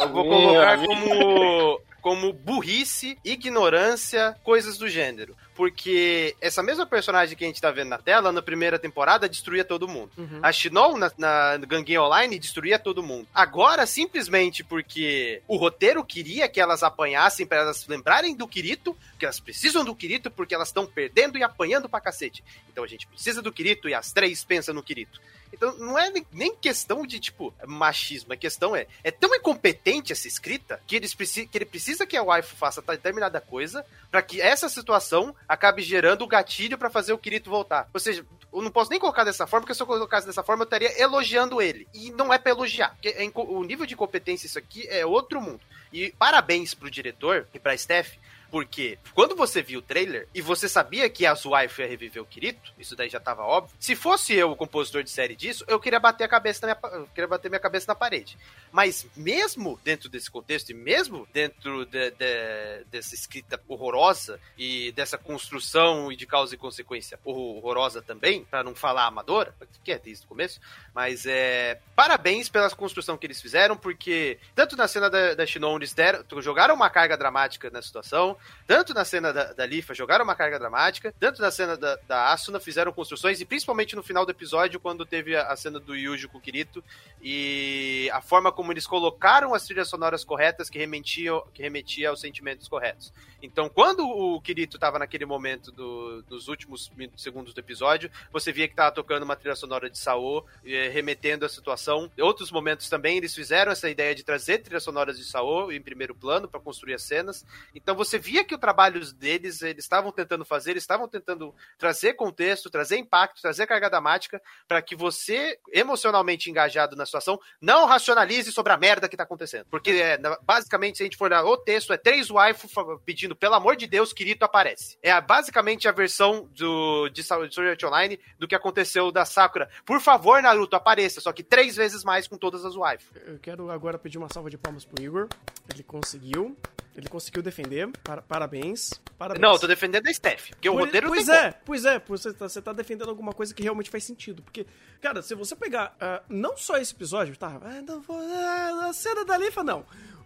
[0.00, 5.36] Eu vou colocar como, como burrice, ignorância, coisas do gênero.
[5.54, 9.64] Porque essa mesma personagem que a gente tá vendo na tela, na primeira temporada, destruía
[9.64, 10.10] todo mundo.
[10.16, 10.40] Uhum.
[10.42, 13.28] A Shinon, na, na Gangue Online, destruía todo mundo.
[13.32, 19.24] Agora, simplesmente porque o roteiro queria que elas apanhassem para elas lembrarem do Kirito, que
[19.24, 22.42] elas precisam do Kirito porque elas estão perdendo e apanhando pra cacete.
[22.70, 25.20] Então a gente precisa do Kirito e as três pensam no Kirito.
[25.54, 28.32] Então não é nem- questão de, tipo, machismo.
[28.32, 32.22] A questão é, é tão incompetente essa escrita que, eles que ele precisa que a
[32.22, 37.18] waifu faça determinada coisa para que essa situação acabe gerando o gatilho pra fazer o
[37.18, 37.88] Kirito voltar.
[37.92, 40.62] Ou seja, eu não posso nem colocar dessa forma, porque se eu colocasse dessa forma,
[40.62, 41.86] eu estaria elogiando ele.
[41.92, 42.96] E não é pra elogiar.
[43.04, 45.60] É o nível de competência isso aqui é outro mundo.
[45.92, 48.14] E parabéns pro diretor e pra Steph,
[48.54, 52.24] porque quando você viu o trailer e você sabia que a Waifu ia reviver o
[52.24, 53.74] Kirito, isso daí já tava óbvio.
[53.80, 57.06] Se fosse eu o compositor de série disso, eu queria bater a cabeça na minha,
[57.08, 58.38] queria bater minha cabeça na parede.
[58.70, 65.18] Mas mesmo dentro desse contexto e mesmo dentro de- de- dessa escrita horrorosa e dessa
[65.18, 70.24] construção e de causa e consequência horrorosa também, pra não falar amadora, que é desde
[70.26, 70.60] o começo,
[70.94, 75.74] mas é parabéns pela construção que eles fizeram, porque tanto na cena da, da Shinon
[75.74, 80.24] eles deram, jogaram uma carga dramática na situação, tanto na cena da, da Lifa jogaram
[80.24, 84.24] uma carga dramática, tanto na cena da, da Asuna fizeram construções, e principalmente no final
[84.24, 86.82] do episódio, quando teve a, a cena do Yuji com o Kirito,
[87.22, 92.20] e a forma como eles colocaram as trilhas sonoras corretas que remetiam, que remetia aos
[92.20, 93.12] sentimentos corretos.
[93.42, 98.66] Então, quando o Kirito tava naquele momento do- dos últimos segundos do episódio, você via
[98.66, 102.10] que tava tocando uma trilha sonora de Saô, eh, remetendo a situação.
[102.16, 105.80] Em outros momentos também, eles fizeram essa ideia de trazer trilhas sonoras de Saô em
[105.82, 107.44] primeiro plano para construir as cenas.
[107.74, 112.14] Então, você via que o trabalho deles, eles estavam tentando fazer, eles estavam tentando trazer
[112.14, 118.50] contexto, trazer impacto, trazer carga dramática, para que você, emocionalmente engajado na situação, não racionalize
[118.50, 119.66] sobre a merda que tá acontecendo.
[119.70, 123.36] Porque, é, basicamente, se a gente for olhar o texto, é três waifu fa- pedindo,
[123.36, 124.96] pelo amor de Deus, Kirito aparece.
[125.02, 129.68] É basicamente a versão do, de de Sword Art Online do que aconteceu da Sakura.
[129.84, 133.12] Por favor, Naruto, apareça, só que três vezes mais com todas as waifu.
[133.26, 135.28] Eu quero agora pedir uma salva de palmas pro Igor.
[135.72, 136.56] Ele conseguiu.
[136.96, 137.88] Ele conseguiu defender.
[138.04, 138.90] Para- parabéns.
[139.18, 139.42] Parabéns.
[139.42, 142.32] Não, eu tô defendendo a Steph, porque o Pois- roteiro pois é, pois é, você
[142.32, 144.42] tá, você tá defendendo alguma coisa que realmente faz sentido.
[144.42, 144.64] Porque,
[145.00, 147.58] cara, se você pegar ah, não só esse episódio, tá?
[147.62, 149.84] Ah, não vou- ah, a cena da Lifa, não.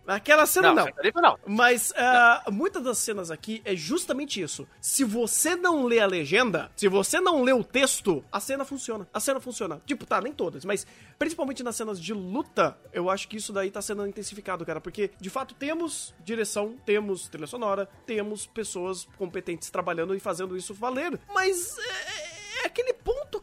[0.09, 0.93] Aquela cena Não, não.
[1.15, 1.23] não.
[1.23, 1.39] não.
[1.47, 4.67] Mas ah, muitas das cenas aqui é justamente isso.
[4.81, 9.07] Se você não lê a legenda, se você não lê o texto, a cena funciona.
[9.13, 9.81] A cena funciona.
[9.85, 10.87] Tipo, tá, nem todas, mas
[11.19, 14.81] principalmente nas cenas de luta, eu acho que isso daí tá sendo intensificado, cara.
[14.81, 20.73] Porque, de fato, temos direção, temos trilha sonora, temos pessoas competentes trabalhando e fazendo isso
[20.73, 21.19] valer.
[21.35, 22.98] Mas é, é aquele ponto,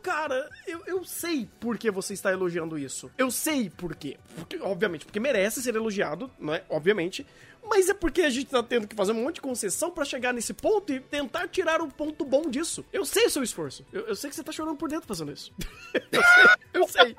[0.06, 0.48] cara.
[0.68, 3.12] Eu, eu sei por que você está elogiando isso.
[3.18, 4.18] Eu sei por quê.
[4.36, 6.64] Porque, obviamente, porque merece ser elogiado, não é?
[6.70, 7.26] Obviamente.
[7.68, 10.32] Mas é porque a gente tá tendo que fazer um monte de concessão pra chegar
[10.32, 12.86] nesse ponto e tentar tirar um ponto bom disso.
[12.94, 13.84] Eu sei o seu esforço.
[13.92, 15.52] Eu, eu sei que você tá chorando por dentro fazendo isso.
[16.14, 16.46] eu sei.
[16.76, 17.16] Eu sei.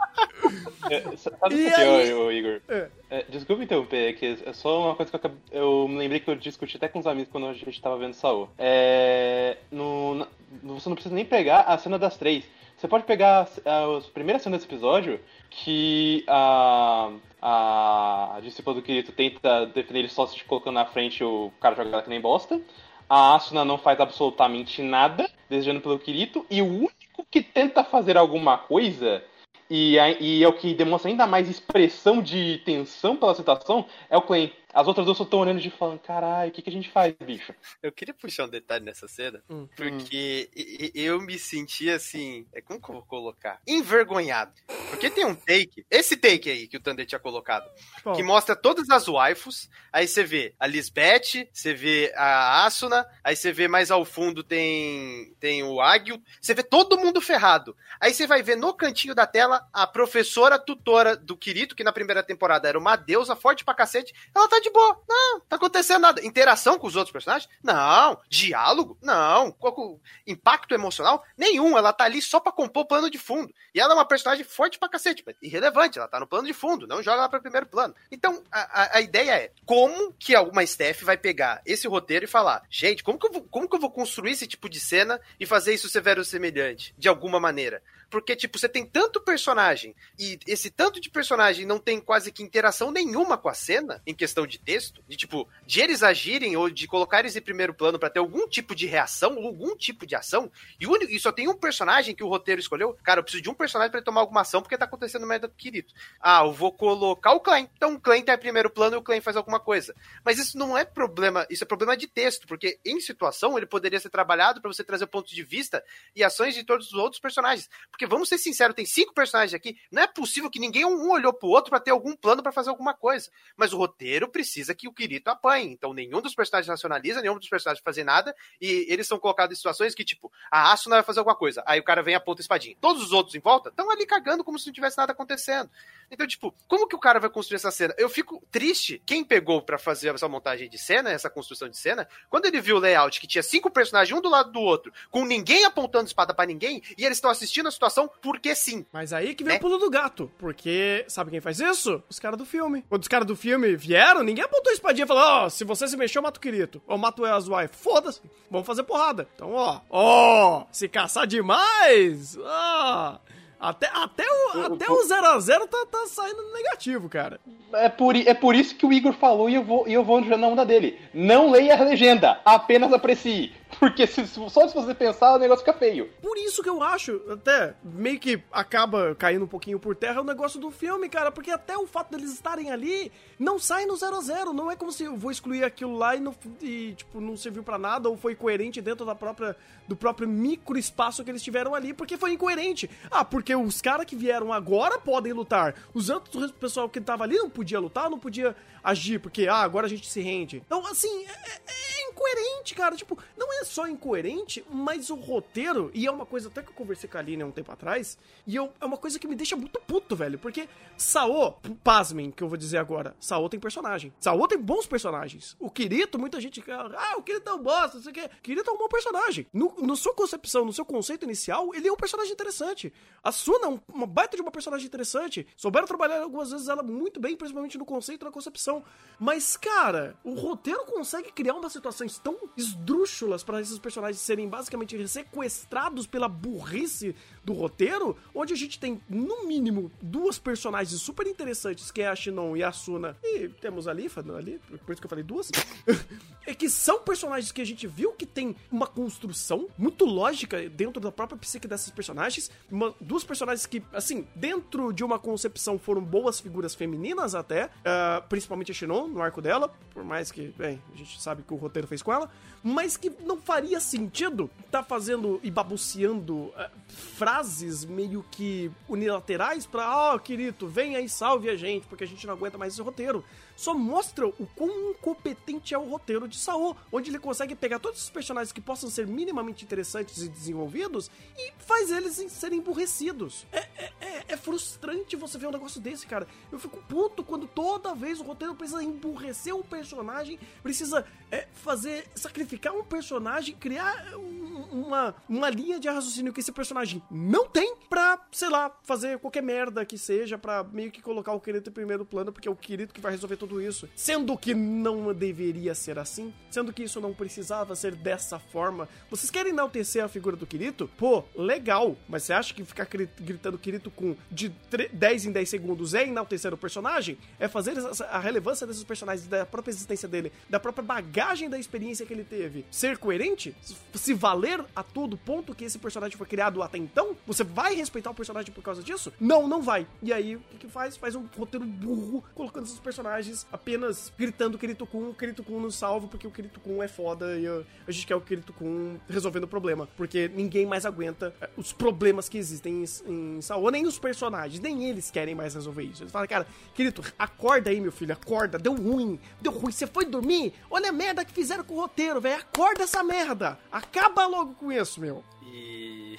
[0.88, 2.60] É, Sabe E o que aí- Igor?
[2.68, 2.88] É.
[3.10, 6.30] É, desculpa interromper, é que é só uma coisa que eu, eu me lembrei que
[6.30, 8.48] eu discuti até com os amigos quando a gente tava vendo Saô.
[8.56, 10.26] É, no,
[10.62, 12.44] você não precisa nem pegar a cena das três.
[12.76, 17.10] Você pode pegar a, a, a primeira cena desse episódio, que a,
[17.40, 22.02] a discípula do Kirito tenta defender ele só se colocando na frente o cara jogando
[22.02, 22.60] que nem bosta.
[23.08, 28.18] A Asuna não faz absolutamente nada, desejando pelo Kirito, e o único que tenta fazer
[28.18, 29.22] alguma coisa
[29.70, 34.22] e, e é o que demonstra ainda mais expressão de tensão pela situação, é o
[34.22, 34.52] Clay.
[34.76, 37.14] As outras duas só estão olhando de falando, caralho, o que, que a gente faz,
[37.24, 37.54] bicho?
[37.82, 39.66] Eu queria puxar um detalhe nessa cena, Hum.
[39.74, 43.58] porque e- eu me senti assim, é como que eu vou colocar?
[43.66, 44.52] Envergonhado.
[44.90, 47.66] Porque tem um take, esse take aí que o Thunder tinha colocado,
[48.04, 53.06] Bom, que mostra todas as waifus, aí você vê a Lisbeth, você vê a Asuna,
[53.24, 57.74] aí você vê mais ao fundo tem tem o Agil, você vê todo mundo ferrado.
[57.98, 61.92] Aí você vai ver no cantinho da tela a professora tutora do Kirito, que na
[61.92, 65.00] primeira temporada era uma deusa forte pra cacete, ela tá de boa.
[65.08, 66.24] Não, tá acontecendo nada.
[66.24, 67.50] Interação com os outros personagens?
[67.62, 68.18] Não.
[68.28, 68.96] Diálogo?
[69.02, 69.50] Não.
[69.52, 71.22] Qual impacto emocional?
[71.36, 71.76] Nenhum.
[71.76, 73.52] Ela tá ali só pra compor o plano de fundo.
[73.74, 75.98] E ela é uma personagem forte pra cacete, mas irrelevante.
[75.98, 77.94] Ela tá no plano de fundo, não joga ela pra primeiro plano.
[78.10, 82.62] Então, a, a- ideia é como que alguma staff vai pegar esse roteiro e falar,
[82.70, 85.46] gente, como que, eu vou, como que eu vou construir esse tipo de cena e
[85.46, 87.82] fazer isso ser semelhante, de alguma maneira?
[88.08, 92.42] Porque, tipo, você tem tanto personagem e esse tanto de personagem não tem quase que
[92.42, 96.70] interação nenhuma com a cena, em questão de texto, de tipo, de eles agirem ou
[96.70, 100.14] de colocar eles em primeiro plano para ter algum tipo de reação, algum tipo de
[100.14, 102.96] ação, e, único, e só tem um personagem que o roteiro escolheu.
[103.02, 105.54] Cara, eu preciso de um personagem para tomar alguma ação porque tá acontecendo merda do
[105.54, 105.92] Kirito.
[106.20, 107.68] Ah, eu vou colocar o Klein.
[107.76, 109.94] Então o Klein tá em primeiro plano e o Klein faz alguma coisa.
[110.24, 113.98] Mas isso não é problema, isso é problema de texto, porque em situação ele poderia
[113.98, 117.68] ser trabalhado para você trazer pontos de vista e ações de todos os outros personagens.
[117.96, 121.32] Porque vamos ser sinceros, tem cinco personagens aqui, não é possível que ninguém um olhou
[121.32, 123.30] pro outro para ter algum plano para fazer alguma coisa.
[123.56, 125.72] Mas o roteiro precisa que o Kirito apanhe.
[125.72, 129.56] Então nenhum dos personagens racionaliza, nenhum dos personagens fazer nada, e eles são colocados em
[129.56, 132.42] situações que, tipo, a Asuna vai fazer alguma coisa, aí o cara vem e aponta
[132.42, 132.76] a espadinha.
[132.82, 135.70] Todos os outros em volta estão ali cagando como se não tivesse nada acontecendo.
[136.10, 137.94] Então, tipo, como que o cara vai construir essa cena?
[137.96, 139.02] Eu fico triste.
[139.06, 142.76] Quem pegou para fazer essa montagem de cena, essa construção de cena, quando ele viu
[142.76, 146.34] o layout que tinha cinco personagens um do lado do outro, com ninguém apontando espada
[146.34, 147.85] para ninguém, e eles estão assistindo a situação
[148.22, 148.84] porque sim.
[148.92, 149.56] Mas aí que vem É.
[149.58, 150.30] o pulo do gato.
[150.38, 152.02] Porque, sabe quem faz isso?
[152.08, 152.84] Os caras do filme.
[152.88, 155.86] Quando os caras do filme vieram, ninguém apontou a espadinha e falou: Ó, se você
[155.88, 156.80] se mexer, eu mato o Kirito.
[156.86, 157.68] Ou mato o Azuai.
[157.68, 158.20] Foda-se.
[158.50, 159.28] Vamos fazer porrada.
[159.34, 159.80] Então, ó.
[159.90, 162.36] Ó, se caçar demais.
[162.38, 163.18] Ó.
[163.58, 167.40] Até, até o 0x0 até o 0 a 0 tá, tá saindo negativo, cara.
[167.72, 170.20] É por, é por isso que o Igor falou e eu vou, e eu vou
[170.20, 171.00] na onda dele.
[171.14, 173.54] Não leia a legenda, apenas aprecie.
[173.80, 176.10] Porque se- só se você pensar, o negócio fica feio.
[176.22, 180.24] Por isso que eu acho, até, meio que acaba caindo um pouquinho por terra o
[180.24, 181.30] negócio do filme, cara.
[181.30, 184.76] Porque até o fato deles estarem ali não sai no 0 a 0 Não é
[184.76, 188.08] como se eu vou excluir aquilo lá e, não, e tipo, não serviu pra nada
[188.08, 192.16] ou foi coerente dentro da própria, do próprio micro espaço que eles tiveram ali, porque
[192.16, 192.88] foi incoerente.
[193.10, 195.74] Ah, porque os caras que vieram agora podem lutar.
[195.92, 199.86] Os outros pessoal que tava ali não podia lutar, não podia agir, porque, ah, agora
[199.86, 200.62] a gente se rende.
[200.66, 201.60] Então, assim, é, é-
[202.02, 202.96] é incoerente, cara.
[202.96, 206.74] Tipo, não é só incoerente, mas o roteiro, e é uma coisa até que eu
[206.74, 209.34] conversei com a Aline há um tempo atrás, e eu, é uma coisa que me
[209.36, 210.38] deixa muito puto, velho.
[210.38, 211.52] Porque Saô,
[211.84, 214.12] pasmem, que eu vou dizer agora, Saô tem personagem.
[214.18, 215.54] Saô tem bons personagens.
[215.60, 216.64] O Kirito, muita gente.
[216.70, 218.30] Ah, o Kirito é um bosta, não sei o quê.
[218.42, 219.46] Kirito é um bom personagem.
[219.52, 222.92] No, no sua concepção, no seu conceito inicial, ele é um personagem interessante.
[223.22, 225.46] A Suna é um- uma baita de uma personagem interessante.
[225.56, 228.82] Souberam trabalhar algumas vezes ela muito bem, principalmente no conceito e na concepção.
[229.18, 231.72] Mas, cara, o roteiro consegue criar umas
[232.08, 237.14] situações tão esdrúxulas para esses personagens serem basicamente sequestrados pela burrice
[237.44, 242.16] do roteiro, onde a gente tem, no mínimo, duas personagens super interessantes, que é a
[242.16, 245.50] Shinon e a Suna, e temos a Lifa ali, por isso que eu falei duas,
[246.46, 251.00] é que são personagens que a gente viu que tem uma construção muito lógica dentro
[251.00, 256.02] da própria psique dessas personagens, uma- duas personagens que, assim, dentro de uma concepção foram
[256.02, 260.82] boas figuras femininas até, ah, principalmente a Shinon, no arco dela, por mais que, bem,
[260.92, 262.30] a gente sabe que o roteiro fez com ela,
[262.62, 270.14] mas que não faria sentido tá fazendo e babuceando ah, frases meio que unilaterais pra,
[270.14, 273.24] ó, Kirito, vem aí, salve a gente, porque a gente não aguenta mais esse roteiro.
[273.56, 278.02] Só mostra o quão incompetente é o roteiro de Saô, onde ele consegue pegar todos
[278.02, 283.46] os personagens que possam ser minimamente interessantes e desenvolvidos e faz eles serem emburrecidos.
[283.50, 286.26] É, é, é- é frustrante você ver um negócio desse, cara.
[286.52, 292.06] Eu fico puto quando toda vez o roteiro precisa emburrecer um personagem, precisa é, fazer,
[292.14, 294.35] sacrificar um personagem, criar um-
[294.70, 299.42] uma, uma linha de raciocínio que esse personagem não tem pra, sei lá, fazer qualquer
[299.42, 302.56] merda que seja, pra meio que colocar o Kirito em primeiro plano, porque é o
[302.56, 303.88] Kirito que vai resolver tudo isso.
[303.94, 308.88] Sendo que não deveria ser assim, sendo que isso não precisava ser dessa forma.
[309.10, 310.90] Vocês querem enaltecer a figura do Kirito?
[310.96, 312.86] Pô, legal, mas você acha que ficar
[313.20, 317.18] gritando Kirito com de tre- 10 em 10 segundos é enaltecer o personagem?
[317.38, 317.74] É fazer
[318.10, 322.24] a relevância desses personagens, da própria existência dele, da própria bagagem da experiência que ele
[322.24, 323.54] teve, ser coerente?
[323.94, 327.16] Se valer a todo ponto que esse personagem foi criado até então?
[327.26, 329.12] Você vai respeitar o personagem por causa disso?
[329.20, 329.86] Não, não vai.
[330.02, 330.96] E aí, o que, que faz?
[330.96, 336.06] Faz um roteiro burro, colocando esses personagens apenas gritando Kirito Kun, Kirito Kun nos salva,
[336.06, 339.48] porque o Kirito Kun é foda e a gente quer o Kirito Kun resolvendo o
[339.48, 339.88] problema.
[339.96, 343.40] Porque ninguém mais aguenta uh, os problemas que existem em, em
[343.70, 346.02] nem os personagens, nem eles querem mais resolver isso.
[346.02, 350.04] Eles falam, cara, Kirito, acorda aí, meu filho, acorda, deu ruim, deu ruim, você foi
[350.04, 350.52] dormir?
[350.70, 354.72] Olha a merda que fizeram com o roteiro, velho, acorda essa merda, acaba logo com
[354.72, 355.22] isso, meu.
[355.42, 356.16] E,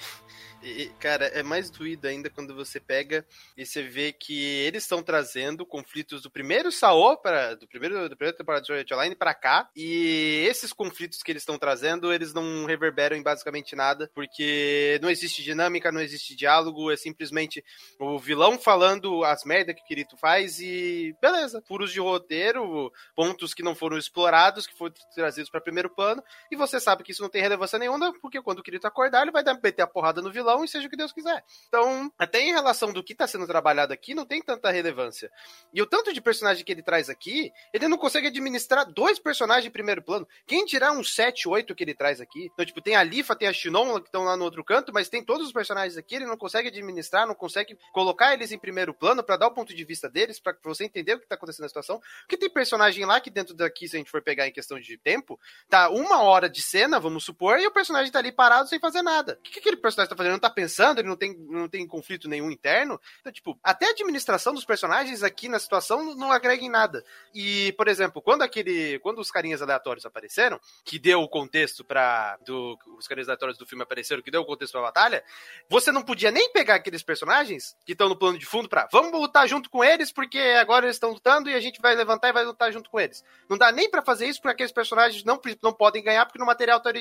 [0.62, 3.24] e, cara, é mais doído ainda quando você pega
[3.56, 8.16] e você vê que eles estão trazendo conflitos do primeiro Saô para do primeiro da
[8.16, 12.34] primeira temporada de Sword Online para cá e esses conflitos que eles estão trazendo eles
[12.34, 17.64] não reverberam em basicamente nada porque não existe dinâmica, não existe diálogo, é simplesmente
[18.00, 23.54] o vilão falando as merdas que o Kirito faz e beleza, furos de roteiro, pontos
[23.54, 27.22] que não foram explorados, que foram trazidos para primeiro plano e você sabe que isso
[27.22, 30.20] não tem relevância nenhuma porque quando o Kirito acordar ele vai dar meter a porrada
[30.20, 31.44] no vilão vilão e seja o que Deus quiser.
[31.68, 35.30] Então, até em relação do que tá sendo trabalhado aqui, não tem tanta relevância.
[35.72, 39.66] E o tanto de personagem que ele traz aqui, ele não consegue administrar dois personagens
[39.66, 40.26] em primeiro plano.
[40.46, 42.50] Quem tirar uns 7, 8 que ele traz aqui?
[42.52, 45.08] Então, tipo, tem a Lifa, tem a Shinon que estão lá no outro canto, mas
[45.08, 48.94] tem todos os personagens aqui, ele não consegue administrar, não consegue colocar eles em primeiro
[48.94, 51.64] plano para dar o ponto de vista deles, para você entender o que tá acontecendo
[51.64, 52.00] na situação.
[52.20, 54.96] Porque tem personagem lá que dentro daqui, se a gente for pegar em questão de
[54.96, 58.78] tempo, tá uma hora de cena, vamos supor, e o personagem tá ali parado sem
[58.78, 59.38] fazer nada.
[59.38, 60.37] O que, que aquele personagem tá fazendo?
[60.38, 63.00] Não tá pensando, ele não tem, não tem conflito nenhum interno.
[63.20, 67.04] Então, tipo, até a administração dos personagens aqui na situação não agrega em nada.
[67.34, 69.00] E, por exemplo, quando aquele.
[69.00, 73.66] Quando os carinhas aleatórios apareceram, que deu o contexto para do, Os carinhas aleatórios do
[73.66, 75.24] filme apareceram, que deu o contexto pra batalha,
[75.68, 78.88] você não podia nem pegar aqueles personagens que estão no plano de fundo pra.
[78.92, 82.28] Vamos lutar junto com eles, porque agora eles estão lutando e a gente vai levantar
[82.28, 83.24] e vai lutar junto com eles.
[83.48, 86.46] Não dá nem para fazer isso porque aqueles personagens não, não podem ganhar, porque no
[86.46, 86.92] material, tá,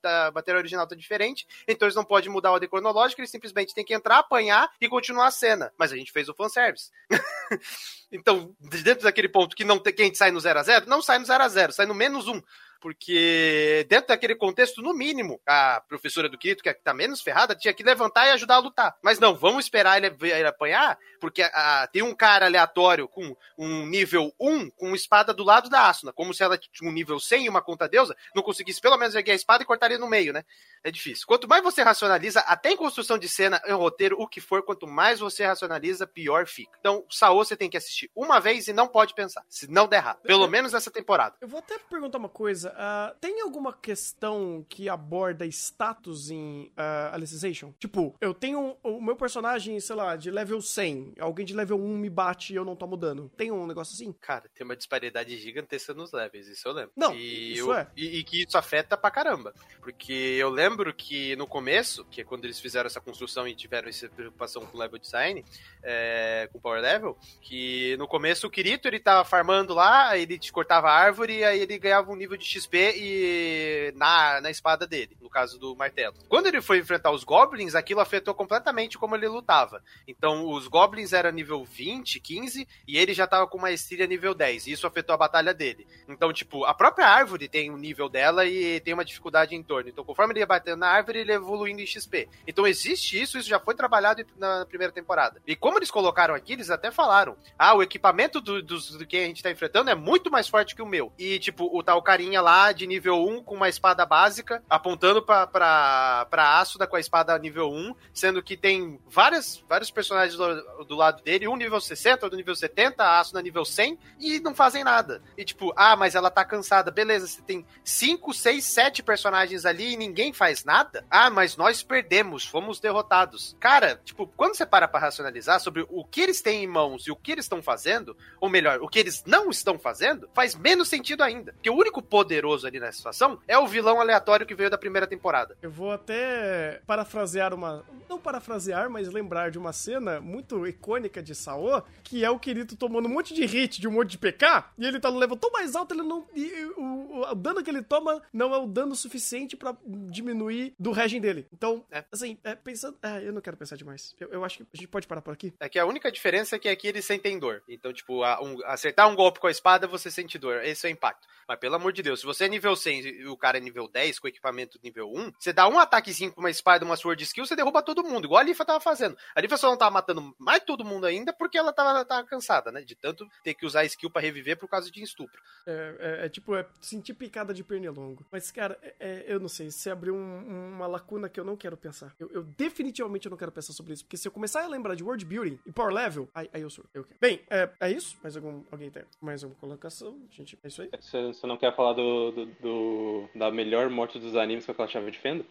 [0.00, 3.74] tá, material original tá diferente, então eles não podem mudar o ordem cronológica, eles simplesmente
[3.74, 5.72] têm que entrar, apanhar e continuar a cena.
[5.78, 6.90] Mas a gente fez o fanservice.
[8.12, 11.18] então, dentro daquele ponto que não tem quem sai no 0 a 0 não sai
[11.18, 12.42] no 0 a 0 sai no menos 1
[12.84, 17.54] porque dentro daquele contexto, no mínimo, a professora do Kirito, que é tá menos ferrada,
[17.54, 18.94] tinha que levantar e ajudar a lutar.
[19.02, 23.86] Mas não, vamos esperar ele, ele apanhar, porque a, tem um cara aleatório com um
[23.86, 27.46] nível 1 com espada do lado da Asuna, como se ela tinha um nível 100
[27.46, 30.06] e uma conta deusa, não conseguisse pelo menos erguer a espada e cortar ele no
[30.06, 30.44] meio, né?
[30.82, 31.26] É difícil.
[31.26, 34.86] Quanto mais você racionaliza, até em construção de cena, em roteiro, o que for, quanto
[34.86, 36.76] mais você racionaliza, pior fica.
[36.80, 39.96] Então, Saô você tem que assistir uma vez e não pode pensar, se não der
[39.96, 40.20] errado.
[40.20, 41.34] Pelo menos nessa temporada.
[41.40, 42.73] Eu vou até perguntar uma coisa.
[42.74, 47.72] Uh, tem alguma questão que aborda status em uh, Alicization?
[47.78, 51.14] Tipo, eu tenho o meu personagem, sei lá, de level 100.
[51.20, 53.30] Alguém de level 1 me bate e eu não tomo dano.
[53.36, 54.12] Tem um negócio assim?
[54.12, 56.92] Cara, tem uma disparidade gigantesca nos levels, isso eu lembro.
[56.96, 57.88] Não, e isso eu, é.
[57.96, 59.54] E, e que isso afeta pra caramba.
[59.80, 63.88] Porque eu lembro que no começo, que é quando eles fizeram essa construção e tiveram
[63.88, 65.44] essa preocupação com level design,
[65.82, 70.52] é, com power level, que no começo o Kirito ele tava farmando lá, ele te
[70.52, 74.86] cortava a árvore e aí ele ganhava um nível de XP e na, na espada
[74.86, 76.14] dele, no caso do martelo.
[76.28, 79.82] Quando ele foi enfrentar os goblins, aquilo afetou completamente como ele lutava.
[80.06, 84.66] Então os goblins era nível 20, 15 e ele já tava com maestria nível 10,
[84.66, 85.86] e isso afetou a batalha dele.
[86.08, 89.88] Então, tipo, a própria árvore tem um nível dela e tem uma dificuldade em torno.
[89.88, 92.28] Então, conforme ele ia batendo na árvore, ele ia evoluindo em XP.
[92.46, 95.40] Então existe isso, isso já foi trabalhado na primeira temporada.
[95.46, 99.16] E como eles colocaram aqui, eles até falaram: ah, o equipamento do, do, do que
[99.16, 101.12] a gente tá enfrentando é muito mais forte que o meu.
[101.18, 105.46] E, tipo, o tal carinha lá de nível 1 com uma espada básica, apontando pra,
[105.46, 110.84] pra, pra Asuda com a espada nível 1, sendo que tem várias, vários personagens do,
[110.84, 114.54] do lado dele, um nível 60, outro nível 70, a Asuna nível 100, e não
[114.54, 115.22] fazem nada.
[115.36, 116.90] E tipo, ah, mas ela tá cansada.
[116.90, 121.04] Beleza, você tem 5, 6, 7 personagens ali e ninguém faz nada?
[121.10, 123.56] Ah, mas nós perdemos, fomos derrotados.
[123.58, 127.10] Cara, tipo, quando você para pra racionalizar sobre o que eles têm em mãos e
[127.10, 130.88] o que eles estão fazendo, ou melhor, o que eles não estão fazendo, faz menos
[130.88, 131.52] sentido ainda.
[131.52, 132.02] Porque o único
[132.34, 135.56] poderoso ali nessa situação é o vilão aleatório que veio da primeira temporada.
[135.62, 137.84] Eu vou até parafrasear uma.
[138.08, 142.76] Não parafrasear, mas lembrar de uma cena muito icônica de Saô, que é o Kirito
[142.76, 145.36] tomando um monte de hit de um monte de PK, e ele tá no level
[145.36, 146.26] tão mais alto, ele não.
[146.34, 150.74] E, o, o, o dano que ele toma não é o dano suficiente para diminuir
[150.78, 151.46] do regen dele.
[151.52, 152.04] Então, É.
[152.12, 152.96] assim, é, pensando.
[153.02, 154.14] É, eu não quero pensar demais.
[154.20, 155.52] Eu, eu acho que a gente pode parar por aqui.
[155.60, 157.62] É que a única diferença é que aqui eles sentem dor.
[157.68, 160.62] Então, tipo, a- um- acertar um golpe com a espada, você sente dor.
[160.64, 161.26] Esse é o impacto.
[161.46, 163.86] Mas pelo amor de Deus, se você é nível 100 e o cara é nível
[163.86, 167.44] 10 com equipamento nível 1, você dá um ataquezinho com uma espada, uma sword skill,
[167.44, 169.16] você derruba todo mundo, igual a Lifa tava fazendo.
[169.34, 172.72] A Lifa só não tava matando mais todo mundo ainda porque ela tava, tava cansada,
[172.72, 172.80] né?
[172.80, 175.40] De tanto ter que usar skill pra reviver por causa de estupro.
[175.66, 178.24] É, é- é tipo, é sentir picada de pernilongo.
[178.32, 179.70] Mas, cara, é- é, eu não sei.
[179.70, 182.14] Você abriu um- uma lacuna que eu não quero pensar.
[182.18, 184.04] Eu, eu definitivamente não quero pensar sobre isso.
[184.04, 186.70] Porque se eu começar a lembrar de World Building e Power Level, aí, aí eu
[186.70, 186.84] sou.
[186.94, 187.18] Eu quero.
[187.20, 188.16] Bem, é, é isso?
[188.22, 190.18] Mais algum, alguém tem mais alguma colocação?
[190.30, 190.90] Gente, é isso aí?
[191.00, 192.02] Você não quer falar do,
[192.32, 195.44] do- do- da melhor morte dos animes com aquela chave de fenda?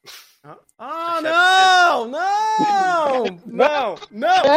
[0.43, 2.07] Ah, ah, não!
[2.07, 3.23] Não!
[3.45, 3.95] Não!
[4.11, 4.53] Não!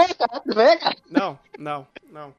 [1.09, 2.35] Não, não, não,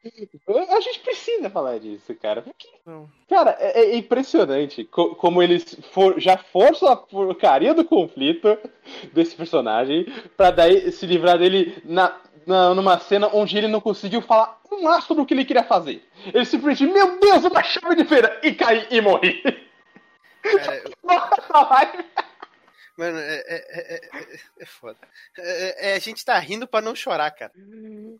[0.76, 2.44] A gente precisa falar disso, cara.
[2.84, 3.08] Não.
[3.28, 8.58] cara, é, é impressionante co- como eles for- já forçam a porcaria do conflito
[9.12, 12.16] desse personagem pra daí se livrar dele na,
[12.46, 15.64] na- numa cena onde ele não conseguiu falar um A sobre o que ele queria
[15.64, 16.06] fazer.
[16.32, 18.38] Ele simplesmente, meu Deus, uma chave de feira!
[18.42, 19.42] E caí e morri.
[21.02, 22.04] Nossa,
[22.98, 24.96] Mano, é, é, é, é- é foda.
[25.38, 27.52] É, é- a gente tá rindo pra não chorar, cara.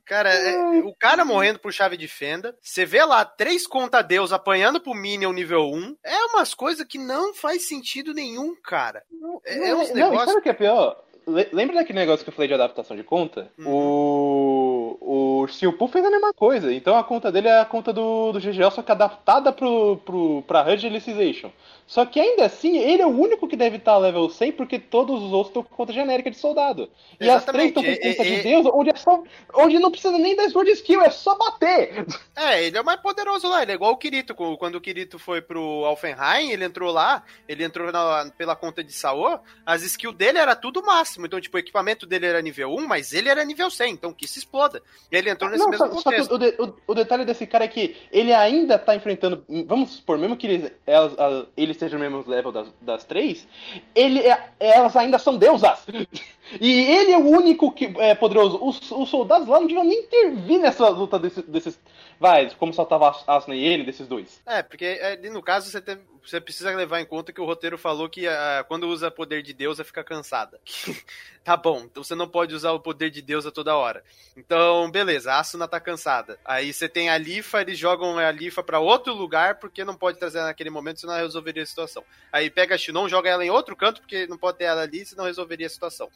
[0.05, 4.33] Cara, é- o cara morrendo por chave de fenda, você vê lá três conta Deus
[4.33, 9.03] apanhando pro Minion nível 1, é umas coisas que não faz sentido nenhum, cara.
[9.45, 10.25] É, é uns não, e negócios.
[10.27, 11.05] sabe o que é pior?
[11.27, 13.51] le- lembra daquele negócio que eu falei de adaptação de conta?
[13.59, 13.67] Uhum.
[13.69, 16.73] O, o Steel fez a mesma coisa.
[16.73, 20.43] Então a conta dele é a conta do, do GGL, só que adaptada pro, pro,
[20.47, 21.51] pra HUD Alicization.
[21.89, 25.23] Só que ainda assim, ele é o único que deve estar level 100, porque todos
[25.23, 26.91] os outros estão com conta genérica de soldado.
[27.19, 29.23] E as três estão com Exatamente, conta e- de e- Deus, onde, é só,
[29.55, 32.05] onde não precisa nem da Sword Skill, é só bater.
[32.41, 34.33] É, ele é o mais poderoso lá, ele é igual o Kirito.
[34.33, 38.93] Quando o Kirito foi pro Alfenheim, ele entrou lá, ele entrou na- pela conta de
[38.93, 41.27] Saô, as skills dele era tudo máximo.
[41.27, 44.29] Então, tipo, o equipamento dele era nível 1, mas ele era nível 100, então que
[44.29, 44.81] se exploda.
[45.11, 46.35] E ele entrou nesse Não, mesmo só, só que contexto.
[46.35, 49.45] o, de- o- o detalhe desse cara é que ele ainda tá enfrentando.
[49.67, 53.47] Vamos supor, mesmo que ele, elas, a- ele esteja no mesmo level das, das três,
[53.95, 55.87] ele, é- elas ainda são deusas.
[56.59, 58.59] E ele é o único que é poderoso.
[58.65, 61.79] Os, os soldados lá não deviam nem intervir nessa luta desse- desses.
[62.19, 64.41] Vai, como só tava Asuna e ele, desses dois.
[64.47, 67.77] É, porque é, no caso você, tem- você precisa levar em conta que o roteiro
[67.79, 70.61] falou que ah, quando usa poder de deusa fica cansada.
[71.45, 74.03] tá bom, então você não pode usar o poder de deusa toda hora.
[74.37, 76.39] Então, beleza, a Asuna tá cansada.
[76.45, 80.19] Aí você tem a Lifa, eles jogam a Lifa pra outro lugar porque não pode
[80.19, 82.05] trazer naquele momento, senão resolveria a situação.
[82.33, 85.05] Aí pega a Shinon, joga ela em outro canto porque não pode ter ela ali,
[85.07, 86.09] senão resolveria a situação.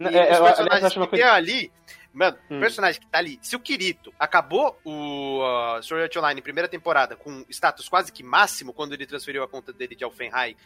[0.00, 1.72] E É, os é, eu- eu personagens uma que coisa- tem ali.
[2.12, 2.60] Mano, o Hum.
[2.60, 3.38] personagem que tá ali.
[3.42, 8.12] Se o Kirito acabou o uh, Sword Art Online em primeira temporada com status quase
[8.12, 10.56] que máximo quando ele transferiu a conta dele de Alfenheim,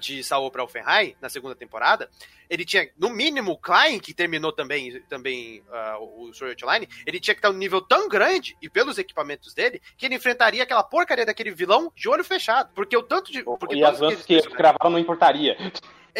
[0.00, 2.08] de Saô pra Alfenheim, na segunda temporada,
[2.48, 6.88] ele tinha, no mínimo, o Klein, que terminou também, também uh, o Sword Art Online,
[7.06, 10.62] ele tinha que estar um nível tão grande, e pelos equipamentos dele, que ele enfrentaria
[10.62, 12.70] aquela porcaria daquele vilão de olho fechado.
[12.74, 13.42] Porque o tanto de.
[13.42, 15.56] Porque e as lanças aqueles que cravaram não importaria.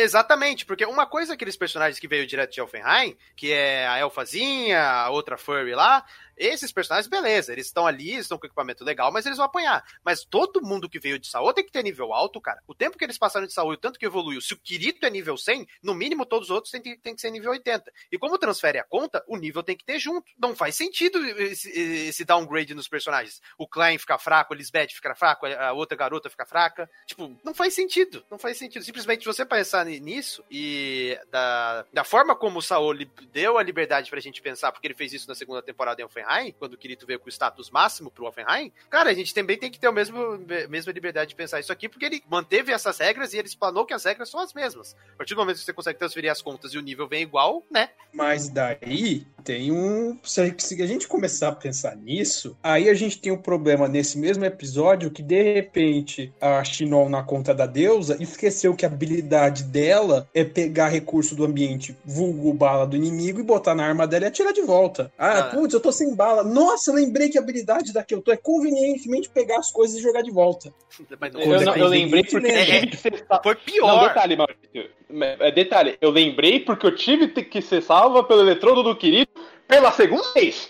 [0.01, 3.99] Exatamente, porque uma coisa é aqueles personagens que veio direto de Elfenheim, que é a
[3.99, 6.05] Elfazinha, a outra Furry lá,
[6.39, 9.85] esses personagens, beleza, eles estão ali, estão com equipamento legal, mas eles vão apanhar.
[10.05, 12.63] Mas todo mundo que veio de Saô tem que ter nível alto, cara.
[12.67, 15.05] O tempo que eles passaram de Saô e o tanto que evoluiu, se o Kirito
[15.05, 17.93] é nível 100, no mínimo todos os outros têm que, têm que ser nível 80.
[18.13, 20.31] E como transfere a conta, o nível tem que ter junto.
[20.39, 23.41] Não faz sentido esse, esse downgrade nos personagens.
[23.57, 26.89] O Klein fica fraco, a Lisbeth fica fraco, a outra garota fica fraca.
[27.07, 28.25] Tipo, não faz sentido.
[28.31, 28.85] Não faz sentido.
[28.85, 33.63] Simplesmente você pensar ni- nisso e da, da forma como o Saô li- deu a
[33.63, 36.28] liberdade pra gente pensar, porque ele fez isso na segunda temporada em Offenheim,
[36.59, 39.71] quando o Kirito veio com o status máximo pro Offenheim, cara, a gente também tem
[39.71, 43.33] que ter a mesmo, mesma liberdade de pensar isso aqui, porque ele manteve essas regras
[43.33, 44.97] e ele explanou que as regras são as mesmas.
[45.15, 47.65] A partir do momento que você consegue transferir as contas e o nível vem igual,
[47.71, 47.91] né?
[48.13, 50.15] Mas daí tem um.
[50.23, 54.45] Se a, gente começar a pensar nisso, aí a gente tem um problema nesse mesmo
[54.45, 60.29] episódio que de repente a Shinon na conta da deusa esqueceu que a habilidade dela
[60.35, 64.29] é pegar recurso do ambiente, vulgo bala do inimigo, e botar na arma dela e
[64.29, 65.11] atirar de volta.
[65.17, 65.43] Ah, Ah.
[65.45, 66.45] putz, eu tô sem bala.
[66.45, 69.97] Nossa, eu lembrei que a habilidade da que eu tô é convenientemente pegar as coisas
[69.97, 70.75] e jogar de volta.
[71.19, 72.61] Mas não- Eu, não- eu lembrei porque né?
[72.61, 74.09] eu tive que ser sa- Foi Não, pior.
[74.09, 74.99] detalhe, Maurício.
[75.41, 79.31] É, Detalhe, eu lembrei porque eu tive que ser salva pelo eletrodo do querido
[79.69, 80.69] pela segunda vez.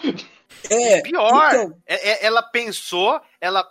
[0.71, 3.67] É, Pior, então, É- é- ela pensou, ela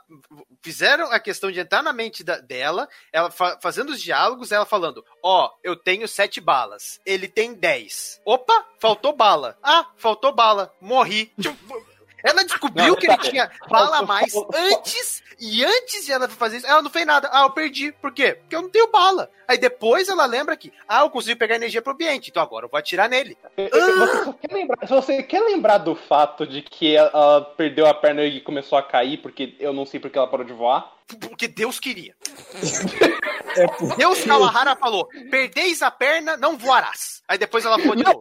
[0.63, 4.65] fizeram a questão de entrar na mente da- dela, ela fa- fazendo os diálogos, ela
[4.65, 8.21] falando: Ó, eu tenho sete balas, ele tem dez.
[8.25, 9.57] Opa, faltou bala.
[9.61, 11.31] Ah, faltou bala, morri.
[11.39, 11.85] Tipo,
[12.27, 13.29] ela descobriu Não, que ele detalhe.
[13.31, 17.29] tinha bala a mais antes, e antes de ela fazer isso, ela não fez nada.
[17.31, 17.91] Ah, eu perdi.
[17.91, 18.33] Por quê?
[18.33, 19.29] Porque eu não tenho bala.
[19.47, 22.69] Aí depois ela lembra que, ah, eu consegui pegar energia pro ambiente, então agora eu
[22.69, 23.37] vou atirar nele.
[23.55, 28.23] Você só quer lembrar, você quer lembrar do fato de que ela perdeu a perna
[28.23, 30.96] e começou a cair, porque eu não sei porque ela parou de voar.
[31.21, 32.13] Porque Deus queria.
[33.55, 33.95] é por...
[33.95, 37.21] Deus Kawahara falou: perdeis a perna, não voarás.
[37.27, 38.19] Aí depois ela falou de novo.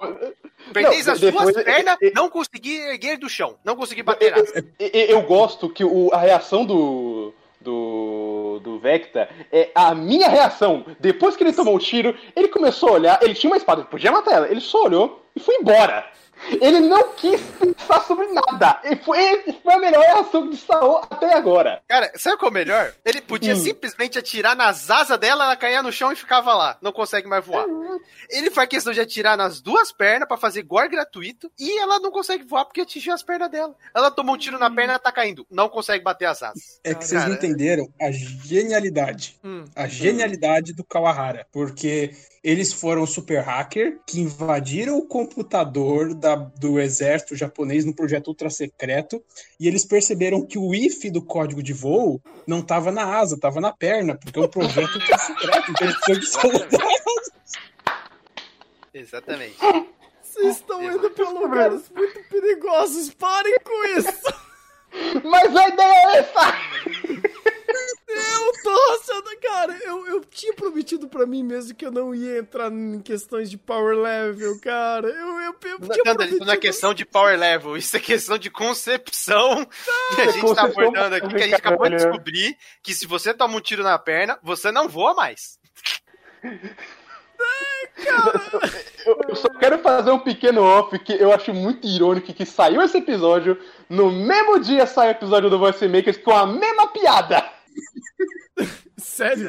[0.72, 3.56] Perdeis não, as depois- duas pernas, não consegui erguer do chão.
[3.64, 4.36] Não consegui bater.
[4.36, 10.28] Eu, eu- eu gosto que o- a reação do, do, do Vecta é a minha
[10.28, 10.84] reação.
[11.00, 14.10] Depois que ele tomou o tiro, ele começou a olhar, ele tinha uma espada, podia
[14.12, 16.08] matar ela, ele só olhou e foi embora.
[16.60, 18.80] Ele não quis pensar sobre nada.
[18.84, 21.82] E foi, foi a melhor reação de Saô até agora.
[21.88, 22.92] Cara, sabe qual é o melhor?
[23.04, 23.60] Ele podia Hum.
[23.60, 26.78] simplesmente atirar nas asas dela, ela caía no chão e ficava lá.
[26.80, 27.66] Não consegue mais voar.
[28.30, 32.10] Ele faz questão de atirar nas duas pernas pra fazer gore gratuito e ela não
[32.10, 33.74] consegue voar porque atingiu as pernas dela.
[33.94, 35.46] Ela tomou um tiro na perna e ela tá caindo.
[35.50, 36.80] Não consegue bater as asas.
[36.84, 39.36] É que vocês não entenderam a genialidade.
[39.44, 39.64] Hum.
[39.74, 41.46] A genialidade do Kawahara.
[41.52, 42.10] Porque
[42.42, 48.50] eles foram super hacker que invadiram o computador da- do exército japonês no projeto ultra
[48.50, 49.22] secreto
[49.60, 53.60] e eles perceberam que o if do código de voo não estava na asa, estava
[53.60, 55.70] na perna, porque é um projeto ultra secreto.
[55.70, 56.86] Então eles precisam de soldado.
[58.92, 59.56] Exatamente.
[60.22, 63.12] Vocês estão indo pra lugares muito perigosos.
[63.14, 64.46] Parem com isso.
[65.24, 67.20] Mas a ideia é essa!
[68.36, 72.70] Eu Nossa, cara, eu, eu tinha prometido pra mim mesmo que eu não ia entrar
[72.72, 75.08] em questões de power level, cara.
[75.08, 76.44] Eu, eu, eu Não, tinha não, prometido.
[76.44, 79.64] não é questão de power level, isso é questão de concepção
[80.14, 82.10] que a gente tá abordando aqui, que a gente acabou de bacana.
[82.10, 85.58] descobrir que se você toma um tiro na perna, você não voa mais.
[89.06, 92.82] Eu, eu só quero fazer um pequeno off que eu acho muito irônico que saiu
[92.82, 93.58] esse episódio,
[93.88, 97.55] no mesmo dia sai o episódio do Voice Makers com a mesma piada.
[98.96, 99.48] Sério?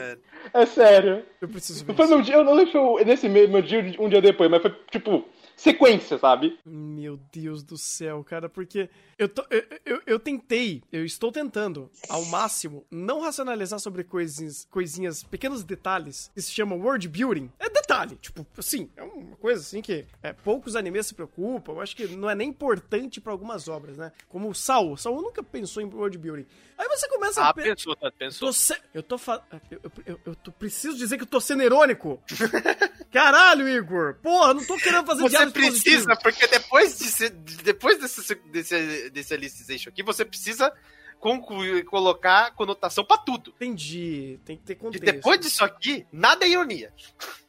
[0.54, 0.66] É.
[0.66, 1.24] Sério.
[1.42, 1.96] Eu preciso ver.
[1.96, 4.50] Foi no dia, eu não lembro se foi nesse mesmo dia ou um dia depois,
[4.50, 5.26] mas foi tipo
[5.58, 6.58] sequência, sabe?
[6.66, 11.90] Meu Deus do céu, cara, porque eu, tô, eu, eu, eu tentei, eu estou tentando,
[12.08, 17.52] ao máximo, não racionalizar sobre coisinhas, coisinhas, pequenos detalhes que se chamam world building.
[17.60, 21.82] É detalhe, tipo, assim, é uma coisa assim que é, poucos animes se preocupam, eu
[21.82, 24.12] acho que não é nem importante pra algumas obras, né?
[24.30, 26.46] Como o Saul, Saul nunca pensou em world building.
[26.78, 27.54] Aí você começa Ah, a...
[27.56, 28.50] pe- pensou, tá, pensou.
[28.50, 28.76] Tô se...
[28.94, 29.42] Eu tô fa...
[29.72, 30.52] eu, eu, eu, eu tô...
[30.52, 32.22] preciso dizer que eu tô sendo irônico.
[33.18, 34.14] Caralho, Igor.
[34.22, 39.90] Porra, não tô querendo fazer Você precisa, porque depois, de depois desse, desse, desse alicization
[39.90, 40.72] aqui, você precisa
[41.20, 43.52] concluir, colocar conotação pra tudo.
[43.56, 44.40] Entendi.
[44.46, 45.04] Tem que ter E contexto.
[45.04, 46.94] depois disso aqui, nada é ironia.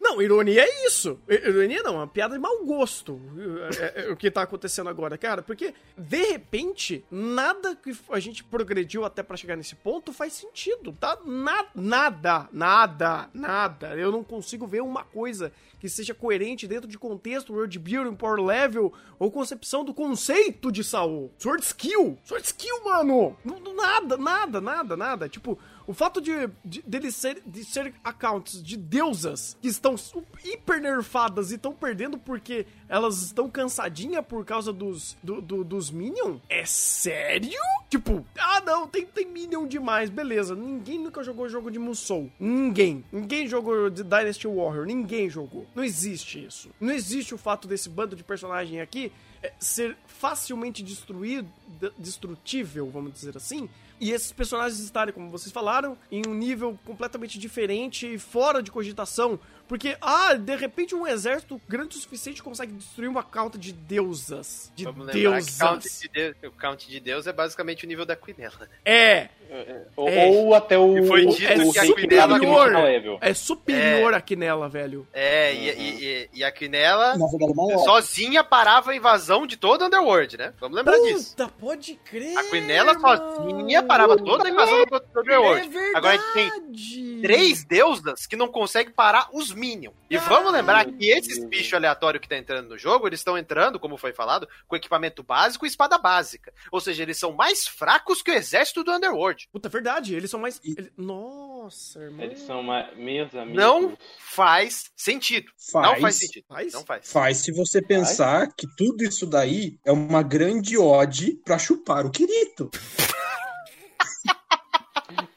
[0.01, 1.21] Não, ironia é isso.
[1.29, 3.21] Ironia não, é uma piada de mau gosto.
[3.79, 5.43] É, é- é o que tá acontecendo agora, cara.
[5.43, 10.93] Porque, de repente, nada que a gente progrediu até pra chegar nesse ponto faz sentido,
[10.93, 11.19] tá?
[11.25, 13.89] Na- nada, nada, nada.
[13.97, 18.41] Eu não consigo ver uma coisa que seja coerente dentro de contexto, world building, power
[18.41, 21.33] level, ou concepção do conceito de Saul.
[21.39, 22.18] Sword skill!
[22.24, 23.37] Sword skill, mano!
[23.74, 25.29] Nada, nada, nada, nada.
[25.29, 25.59] Tipo,
[25.89, 26.32] o fato de,
[26.64, 29.97] de dele ser, de ser accounts de deusas que estão
[30.45, 35.91] hiper nerfadas e estão perdendo porque elas estão cansadinhas por causa dos, do, do- dos
[35.91, 36.36] Minion?
[36.49, 37.59] É sério?
[37.91, 40.55] Tipo, ah não, tem, tem Minion demais, beleza.
[40.55, 42.30] Ninguém nunca jogou jogo de Musou.
[42.39, 43.03] Ninguém.
[43.11, 44.84] Ninguém jogou de Dynasty Warrior.
[44.84, 45.66] Ninguém jogou.
[45.74, 46.68] Não existe isso.
[46.78, 49.11] Não existe o fato desse bando de personagem aqui
[49.43, 51.49] é, ser facilmente destruído,
[51.80, 53.70] de- destrutível, vamos dizer assim.
[54.01, 58.70] E esses personagens estarem, como vocês falaram, em um nível completamente diferente e fora de
[58.70, 59.40] cogitação.
[59.69, 64.73] Porque, ah, de repente um exército grande o suficiente consegue destruir uma cauta de deusas.
[64.75, 66.01] De Vamos lembrar que count deusas.
[66.01, 68.69] de Deus, o count de Deus é basicamente o nível da Quinella.
[68.85, 69.29] É,
[69.97, 70.27] Ou, É.
[70.27, 70.99] ou até o.
[70.99, 73.19] E foi dito o que a rei Quinella que superior.
[73.23, 75.07] é superior aqui nela, velho.
[75.12, 79.87] É, e, e, e- e a Quinella é sozinha parava a invasão de todo o
[79.87, 80.53] Underworld, né?
[80.61, 81.31] Vamos lembrar disso.
[81.37, 82.37] Puta, pode crer.
[82.37, 85.66] A Quinella sozinha parava toda a invasão do do Underworld.
[85.66, 85.97] É verdade.
[85.97, 86.73] Agora a gente tem
[87.23, 89.95] três deusas que não conseguem parar os Minions.
[90.11, 93.79] E vamos lembrar que esses bichos aleatórios que tá entrando no jogo, eles estão entrando,
[93.79, 96.53] como foi falado, com equipamento básico e espada básica.
[96.73, 99.49] Ou seja, eles são mais fracos que o exército do Underworld.
[99.53, 100.14] Puta, é verdade.
[100.14, 100.61] Eles são mais.
[100.64, 102.25] ele- Nossa, irmão.
[102.25, 103.61] Eles são ma- meus amigos.
[103.62, 105.51] Não faz sentido.
[105.71, 105.87] Faz.
[105.87, 106.45] Não faz sentido.
[106.49, 106.73] Faz?
[106.73, 107.12] Não faz.
[107.12, 112.11] Faz se você pensar que tudo isso daí é uma grande ode pra chupar o
[112.11, 112.71] Kirito.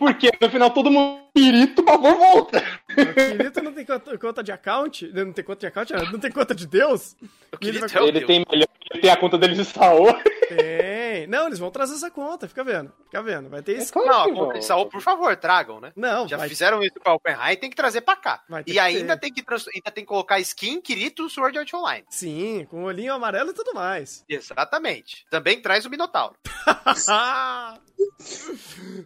[0.02, 2.64] Porque no final todo mundo pirito, por favor, volta.
[2.90, 5.08] O Kirito não tem conta, de account?
[5.14, 5.94] Não tem conta de account?
[6.12, 7.16] Não tem conta de Deus?
[7.62, 10.08] Ele vai- é Ele tem, melhor, ele tem a conta dele de Saô.
[10.56, 11.28] Tem.
[11.28, 12.92] Não, eles vão trazer essa conta, fica vendo.
[13.06, 13.50] Fica vendo.
[13.50, 13.92] Vai ter isso.
[13.94, 14.60] claro Não, que a conta vão.
[14.60, 15.92] de Saul, por favor, tragam, né?
[15.96, 18.44] Não, Já vai fizeram isso pra Oppenheim, tem que trazer pra cá.
[18.66, 22.06] E ainda tem que, trans- ainda tem que colocar skin, Kirito, Sword Art Online.
[22.10, 24.24] Sim, com o olhinho amarelo e tudo mais.
[24.28, 25.26] Exatamente.
[25.30, 26.36] Também traz o Minotauro.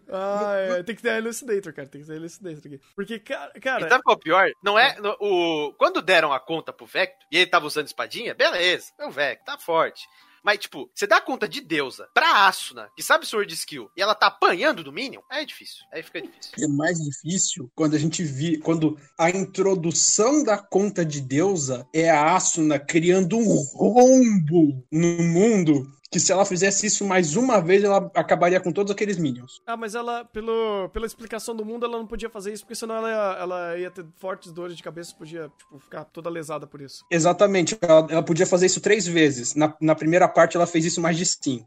[0.10, 1.88] ah, é, tem que ter a Elucidator, cara.
[1.88, 2.80] Tem que ter a Elucidator aqui.
[2.96, 3.52] Porque, cara.
[3.56, 4.52] E cara sabe qual é o pior?
[4.64, 4.96] Não é.
[5.00, 8.92] no- o, quando deram a conta pro Vector e ele tava usando espadinha, beleza.
[9.00, 10.08] É o Vector, tá forte.
[10.46, 14.14] Mas, tipo, você dá conta de deusa pra Asuna, que sabe Sword Skill, e ela
[14.14, 15.84] tá apanhando do Minion, é difícil.
[15.92, 16.52] Aí fica difícil.
[16.60, 22.12] É mais difícil quando a gente vi, quando a introdução da conta de deusa é
[22.12, 27.84] a Asuna criando um rombo no mundo que se ela fizesse isso mais uma vez,
[27.84, 29.62] ela acabaria com todos aqueles minions.
[29.68, 32.96] Ah, mas ela, pelo, pela explicação do mundo, ela não podia fazer isso, porque senão
[32.96, 36.80] ela, ia- ela ia ter fortes dores de cabeça, podia, tipo, ficar toda lesada por
[36.82, 37.04] isso.
[37.12, 39.56] Exatamente, ela, ela podia fazer isso três vezes.
[39.56, 41.66] Na, na primeira parte, ela fez isso mais de cinco.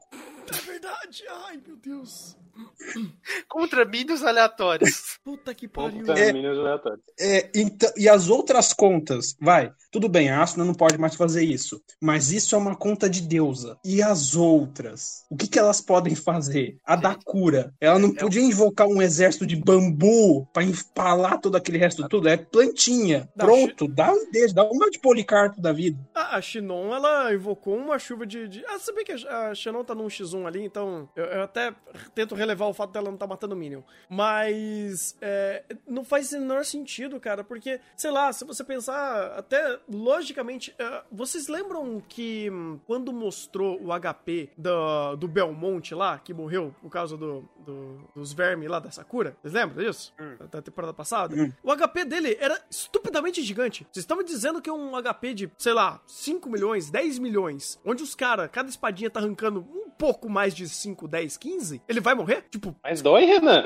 [0.50, 2.34] É verdade, ai meu Deus.
[3.48, 5.18] Contra Minions aleatórios.
[5.24, 6.00] Puta que pariu.
[6.00, 6.32] Puta, É.
[6.32, 7.00] meninos aleatórios.
[7.18, 11.42] É, então, e as outras contas, vai, tudo bem, a Asuna não pode mais fazer
[11.44, 13.78] isso, mas isso é uma conta de deusa.
[13.84, 15.24] E as outras?
[15.30, 16.78] O que, que elas podem fazer?
[16.84, 17.72] A da cura.
[17.80, 22.28] Ela não É- podia invocar um exército de bambu pra empalar todo aquele resto tudo.
[22.28, 23.28] É plantinha.
[23.36, 25.98] Não, Pronto, dá um dedo, dá uma de policarpo da vida.
[26.14, 28.48] Ah, a Shinon, ela invocou uma chuva de.
[28.48, 28.64] de...
[28.66, 31.72] Ah, sabia que a a Shinon tá num X1 ali, então eu, eu até
[32.14, 33.82] tento relevar o fato dela não tá matando o Minion.
[34.08, 39.78] Mas é, não faz o menor sentido, cara, porque, sei lá, se você pensar até
[39.88, 46.34] logicamente, é, vocês lembram que hum, quando mostrou o HP do, do Belmonte lá, que
[46.34, 49.36] morreu por causa do, do- dos vermes lá da Sakura?
[49.40, 50.12] Vocês lembram disso?
[50.38, 51.34] Da- Da temporada passada?
[51.62, 53.84] O HP dele era estupidamente gigante.
[53.92, 58.02] Vocês estão me dizendo que um HP de, sei lá, 5 milhões, 10 milhões, onde
[58.02, 62.14] os caras, cada espadinha tá arrancando um pouco mais de 5, 10, 15, ele vai
[62.14, 62.42] morrer?
[62.50, 63.64] Tipo, Mas dói, Renan.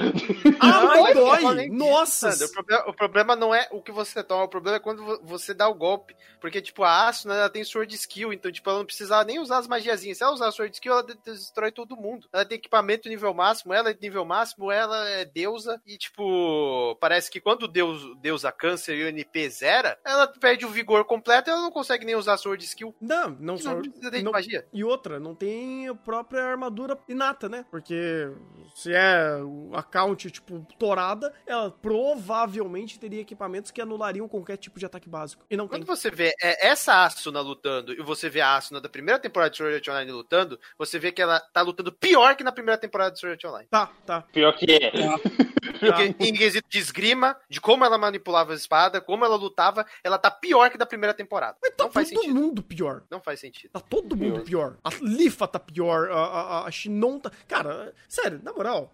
[0.61, 1.57] ah, Não, mas dói!
[1.67, 2.31] disso, Nossa!
[2.45, 5.21] O problema, o problema não é o que você toma, o problema é quando vo-
[5.23, 6.17] você dá o golpe.
[6.41, 9.59] Porque, tipo, a Asuna, ela tem Sword Skill, então, tipo, ela não precisava nem usar
[9.59, 10.19] as magiazinhas.
[10.19, 12.27] Se ela usar Sword Skill, ela de- destrói todo mundo.
[12.33, 15.81] Ela tem equipamento nível máximo, ela é nível máximo, ela é deusa.
[15.87, 20.69] E, tipo, parece que quando Deus, deusa câncer e o NP zera, ela perde o
[20.71, 22.95] vigor completo e ela não consegue nem usar Sword Skill.
[23.01, 23.75] Não, não só.
[23.75, 24.67] não precisa de não- magia.
[24.73, 27.65] E outra, não tem a própria armadura inata, né?
[27.71, 28.31] Porque
[28.75, 34.87] se é o account, tipo, torada, ela provavelmente teria equipamentos que anulariam qualquer tipo de
[34.87, 35.45] ataque básico.
[35.51, 35.81] E não tem.
[35.81, 39.51] Quando você vê é, essa Asuna lutando e você vê a Asuna da primeira temporada
[39.51, 42.79] de Sword Art Online lutando, você vê que ela tá lutando pior que na primeira
[42.79, 43.69] temporada de Sword Art Online.
[43.71, 44.23] Tá, tá.
[44.33, 44.93] Pior que é.
[46.21, 50.31] em quesito de esgrima, de como ela manipulava a espada, como ela lutava, ela tá
[50.31, 51.57] pior que da primeira temporada.
[51.63, 52.35] Mas tá Não faz todo sentido.
[52.41, 53.03] mundo pior.
[53.11, 53.71] Não faz sentido.
[53.73, 54.77] Tá todo mundo pior.
[54.85, 57.31] A Lifa tá pior, a, a, a Shinon tá.
[57.49, 58.93] Cara, sério, na moral,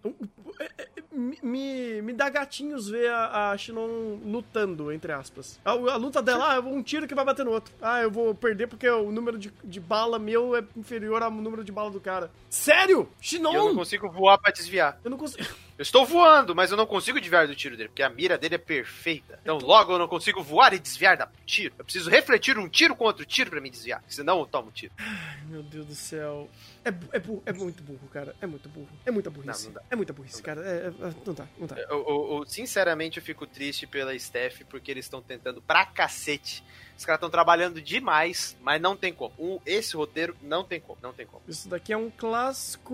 [0.60, 5.58] é- é- me, me, dá gatinhos ver a, a Shinon lutando, entre aspas.
[5.64, 7.72] A, a luta dela, ah, um tiro que vai bater no outro.
[7.80, 11.64] Ah, eu vou perder porque o número de, de bala meu é inferior ao número
[11.64, 12.30] de bala do cara.
[12.50, 13.08] Sério?
[13.20, 13.54] Shinon!
[13.54, 14.98] Eu não consigo voar pra desviar.
[15.04, 15.44] Eu não consigo.
[15.78, 18.56] Eu estou voando, mas eu não consigo desviar do tiro dele, porque a mira dele
[18.56, 19.38] é perfeita.
[19.42, 21.72] Então logo eu não consigo voar e desviar da tiro.
[21.78, 24.70] Eu preciso refletir um tiro com outro tiro pra me desviar, senão eu tomo um
[24.72, 24.92] tiro.
[24.98, 26.50] Ai, meu Deus do céu.
[26.84, 28.34] É, é, bu- é muito burro, cara.
[28.40, 28.88] É muito burro.
[29.06, 29.66] É muita burrice.
[29.68, 29.86] Não, não dá.
[29.88, 30.62] É muita burrice, cara.
[30.66, 31.76] É, é- é- não dá, não dá.
[31.78, 36.62] Eu, eu- eu, sinceramente, eu fico triste pela Steph, porque eles estão tentando pra cacete.
[36.98, 39.32] Os caras estão trabalhando demais, mas não tem como.
[39.38, 41.40] Um- esse roteiro não tem como, não tem como.
[41.46, 42.92] Isso daqui é um clássico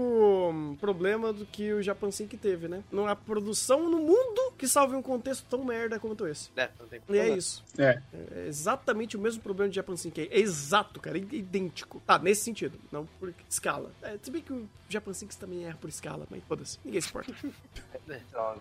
[0.53, 2.85] hum, problema do que o Japan Sync teve, né?
[2.93, 6.51] Não há produção no mundo que salve um contexto tão merda quanto esse.
[6.55, 7.17] É, não tem como.
[7.17, 7.65] E é isso.
[7.79, 7.99] É.
[8.33, 10.21] É exatamente o mesmo problema de Japan Sync.
[10.21, 11.17] É exato, cara.
[11.17, 12.03] É idêntico.
[12.07, 12.79] Tá, nesse sentido.
[12.93, 13.91] Não por escala.
[14.03, 16.79] É, se bem que o Japan Sync também erra por escala, mas foda-se.
[16.85, 17.33] Ninguém se importa.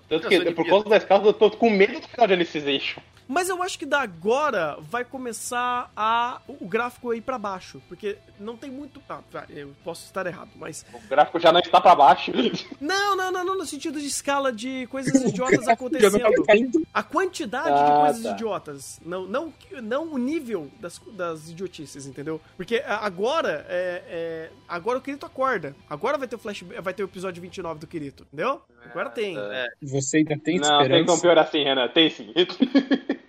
[0.08, 3.02] Tanto Eu que, por causa das casas, eu tô com medo do final de Alicization.
[3.28, 5.33] Mas eu acho que da agora vai começar
[5.96, 7.82] a o gráfico ir pra baixo.
[7.88, 9.02] Porque não tem muito.
[9.10, 10.86] Ah, eu posso estar errado, mas.
[10.94, 12.32] O gráfico já não está pra baixo.
[12.80, 16.86] Não, não, não, não, no sentido de escala de coisas idiotas não acontecendo.
[16.94, 18.32] A quantidade Ah, de coisas tá.
[18.32, 19.00] idiotas.
[19.06, 22.42] Não, não, não o nível das, das idiotices, entendeu?
[22.58, 25.76] Porque a- agora é, é- Agora o Kirito acorda.
[25.90, 26.64] Agora vai ter o flash.
[26.82, 28.62] Vai ter o episódio 29 do Kirito, entendeu?
[28.86, 29.38] Agora tem.
[29.38, 29.68] É.
[29.82, 31.22] Você ainda tem não, tem como esperança?
[31.22, 31.88] piorar assim, Renan.
[31.90, 32.34] Tem sim.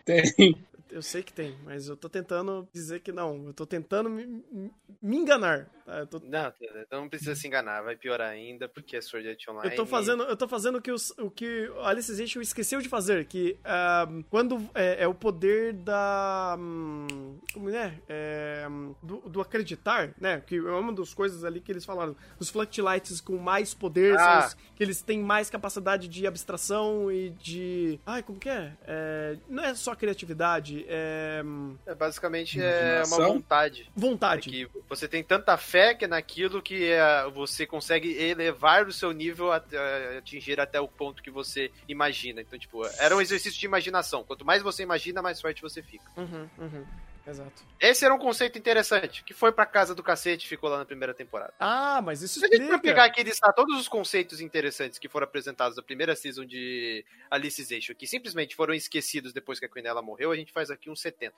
[0.05, 0.57] Tem.
[0.95, 3.47] Eu sei que tem, mas eu tô tentando dizer que não.
[3.47, 4.73] Eu tô tentando me, me-
[5.03, 5.69] enganar.
[5.85, 5.99] Tá?
[5.99, 9.49] Eu tô Não, então não precisa se enganar, vai piorar ainda, porque é Sword Art
[9.49, 9.71] Online.
[9.71, 12.89] Eu tô fazendo, eu tô fazendo o que, os- o que o Alicization esqueceu de
[12.89, 16.57] fazer, que ah, quando é, é o poder da.
[16.59, 17.95] hum, como é?
[18.09, 18.67] É,
[19.03, 20.43] do, do acreditar, né?
[20.47, 22.17] Que é uma das coisas ali que eles falaram.
[22.39, 24.47] Os Fluctilights com mais poder são Ah.
[24.47, 27.99] os que eles têm mais capacidade de abstração e de.
[28.07, 28.73] Ai, como que é?
[28.87, 31.43] É, não é só criatividade, é.
[31.45, 33.33] hum, É, basicamente é uma Imaginação?
[33.35, 33.83] vontade.
[33.83, 34.51] É vontade.
[34.51, 39.13] que você tem tanta fé que é naquilo que é, você consegue elevar o seu
[39.13, 42.41] nível até atingir até o ponto que você imagina.
[42.41, 44.23] Então, tipo, era um exercício de imaginação.
[44.23, 46.05] Quanto mais você imagina, mais forte você fica.
[46.17, 46.87] Uhum, uhum.
[47.27, 47.65] Exato.
[47.81, 50.85] Esse era um conceito interessante, que foi pra casa do cacete e ficou lá na
[50.85, 51.55] primeira temporada.
[51.59, 52.83] Ah, mas isso Se a gente for explica.
[52.83, 57.03] pegar aqui e listar todos os conceitos interessantes que foram apresentados na primeira season de
[57.31, 60.97] Alicization, que simplesmente foram esquecidos depois que a Quinella morreu, a gente faz aqui um
[60.97, 61.35] 70.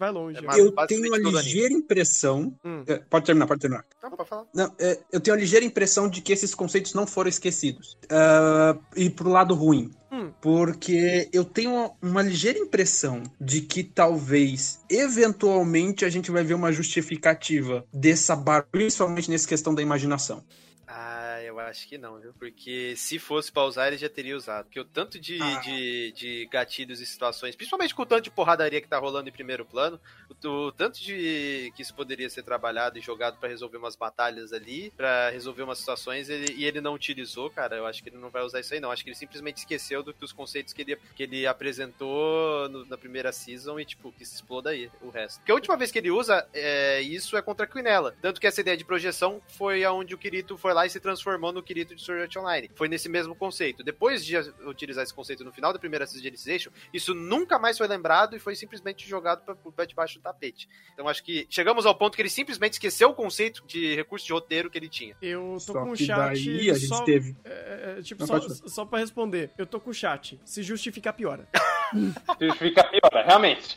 [0.00, 0.38] Vai longe.
[0.38, 0.46] É vai.
[0.46, 2.56] mais- Eu tenho a todo ligeira impressão.
[2.64, 2.82] Hum.
[2.86, 3.84] É, Pode terminar, pode terminar.
[4.02, 4.46] Não, pode falar.
[4.54, 7.98] Não, é, eu tenho a ligeira impressão de que esses conceitos não foram esquecidos.
[8.08, 9.90] Ah, e pro lado ruim.
[10.10, 10.32] Hum.
[10.40, 16.72] Porque eu tenho uma ligeira impressão de que talvez, eventualmente, a gente vai ver uma
[16.72, 20.42] justificativa dessa barra, principalmente nessa questão da imaginação.
[20.88, 21.29] Ah,
[21.68, 22.32] acho que não, viu?
[22.38, 24.64] Porque se fosse pra usar, ele já teria usado.
[24.66, 25.60] Porque o tanto de, Ah.
[25.60, 29.32] de, de gatilhos e situações, principalmente com o tanto de porradaria que tá rolando em
[29.32, 30.00] primeiro plano,
[30.44, 34.52] o, o tanto de que isso poderia ser trabalhado e jogado pra resolver umas batalhas
[34.52, 38.16] ali, pra resolver umas situações, ele- e ele não utilizou, cara, eu acho que ele
[38.18, 38.90] não vai usar isso aí, não.
[38.90, 42.96] Acho que ele simplesmente esqueceu do- dos conceitos que ele, que ele apresentou no- na
[42.96, 45.38] primeira season e, tipo, que se exploda aí o resto.
[45.40, 48.14] Porque a última vez que ele usa é, isso é contra a Quinella.
[48.20, 51.49] Tanto que essa ideia de projeção foi aonde o Kirito foi lá e se transformou
[51.50, 52.70] transformou no Kirito de Sword Art Online.
[52.74, 53.82] Foi nesse mesmo conceito.
[53.82, 54.36] Depois de
[54.66, 58.36] utilizar esse conceito no final da primeira Season de Alicization, isso nunca mais foi lembrado
[58.36, 60.68] e foi simplesmente jogado para o pé debaixo do tapete.
[60.94, 64.32] Então acho que chegamos ao ponto que ele simplesmente esqueceu o conceito de recurso de
[64.32, 65.16] roteiro que ele tinha.
[65.20, 66.16] Eu tô Só com o chat.
[66.16, 67.36] daí a gente só, teve.
[67.44, 69.50] é, é, tipo, Não, só, só pra responder.
[69.58, 70.40] Eu tô com o chat.
[70.44, 71.48] Se justificar, piora.
[72.58, 73.76] Fica pior, realmente.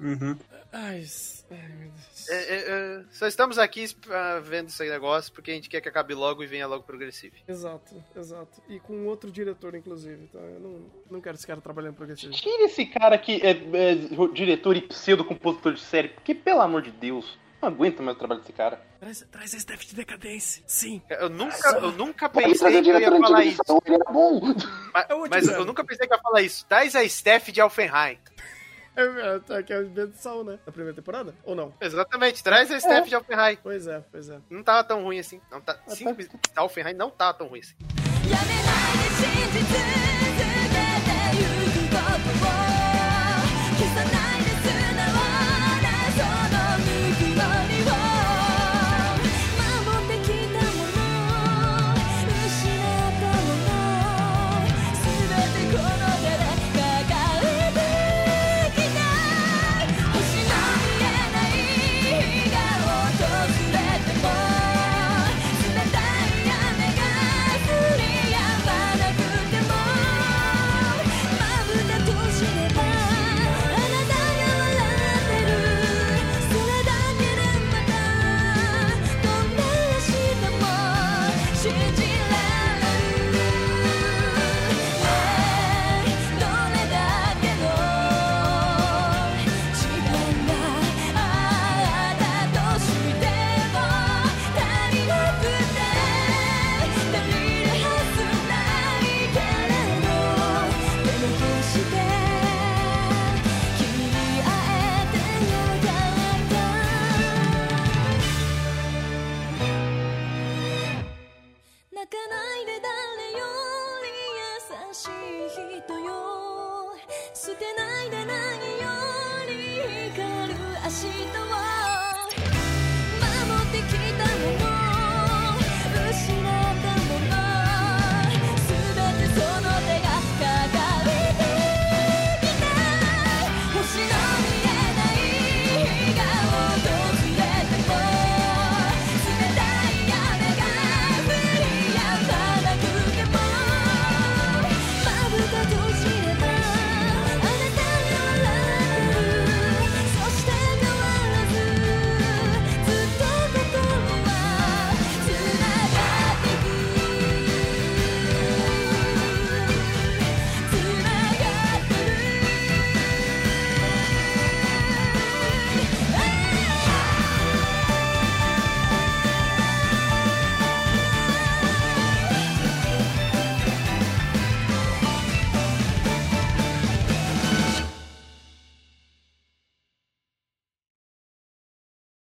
[0.00, 0.36] Uhum.
[0.72, 1.04] Ai,
[1.50, 2.13] meu Deus.
[2.28, 5.88] É, é, é, só estamos aqui ah, vendo esse negócio porque a gente quer que
[5.88, 7.34] acabe logo e venha logo progressivo.
[7.46, 8.62] Exato, exato.
[8.68, 10.26] E com outro diretor, inclusive.
[10.28, 10.38] Tá?
[10.38, 12.32] Eu não, não quero esse cara trabalhando progressivo.
[12.32, 13.94] Tira esse cara que é, é
[14.32, 18.40] diretor e pseudo-compositor de série, porque, pelo amor de Deus, não aguento mais o trabalho
[18.40, 18.80] desse cara.
[19.00, 20.62] Traz, traz a Steph de decadência.
[20.66, 21.00] Sim.
[21.08, 23.62] Eu nunca, eu nunca pensei que eu ia falar isso.
[23.86, 24.40] Ele era bom.
[24.92, 26.66] Mas, Eu mas eu nunca pensei que ia falar isso.
[26.66, 28.18] Traz a Steph de Alfenheim.
[28.96, 30.58] É, é, tá, que é o Benção, né?
[30.64, 31.34] Da primeira temporada?
[31.44, 31.72] Ou não?
[31.80, 33.58] Exatamente, traz a Steph de Alfenheim.
[33.62, 34.38] Pois é, pois é.
[34.48, 35.40] Não tava tão ruim assim.
[35.50, 37.74] Não tá, simples, Alfenheim não tava tão ruim assim.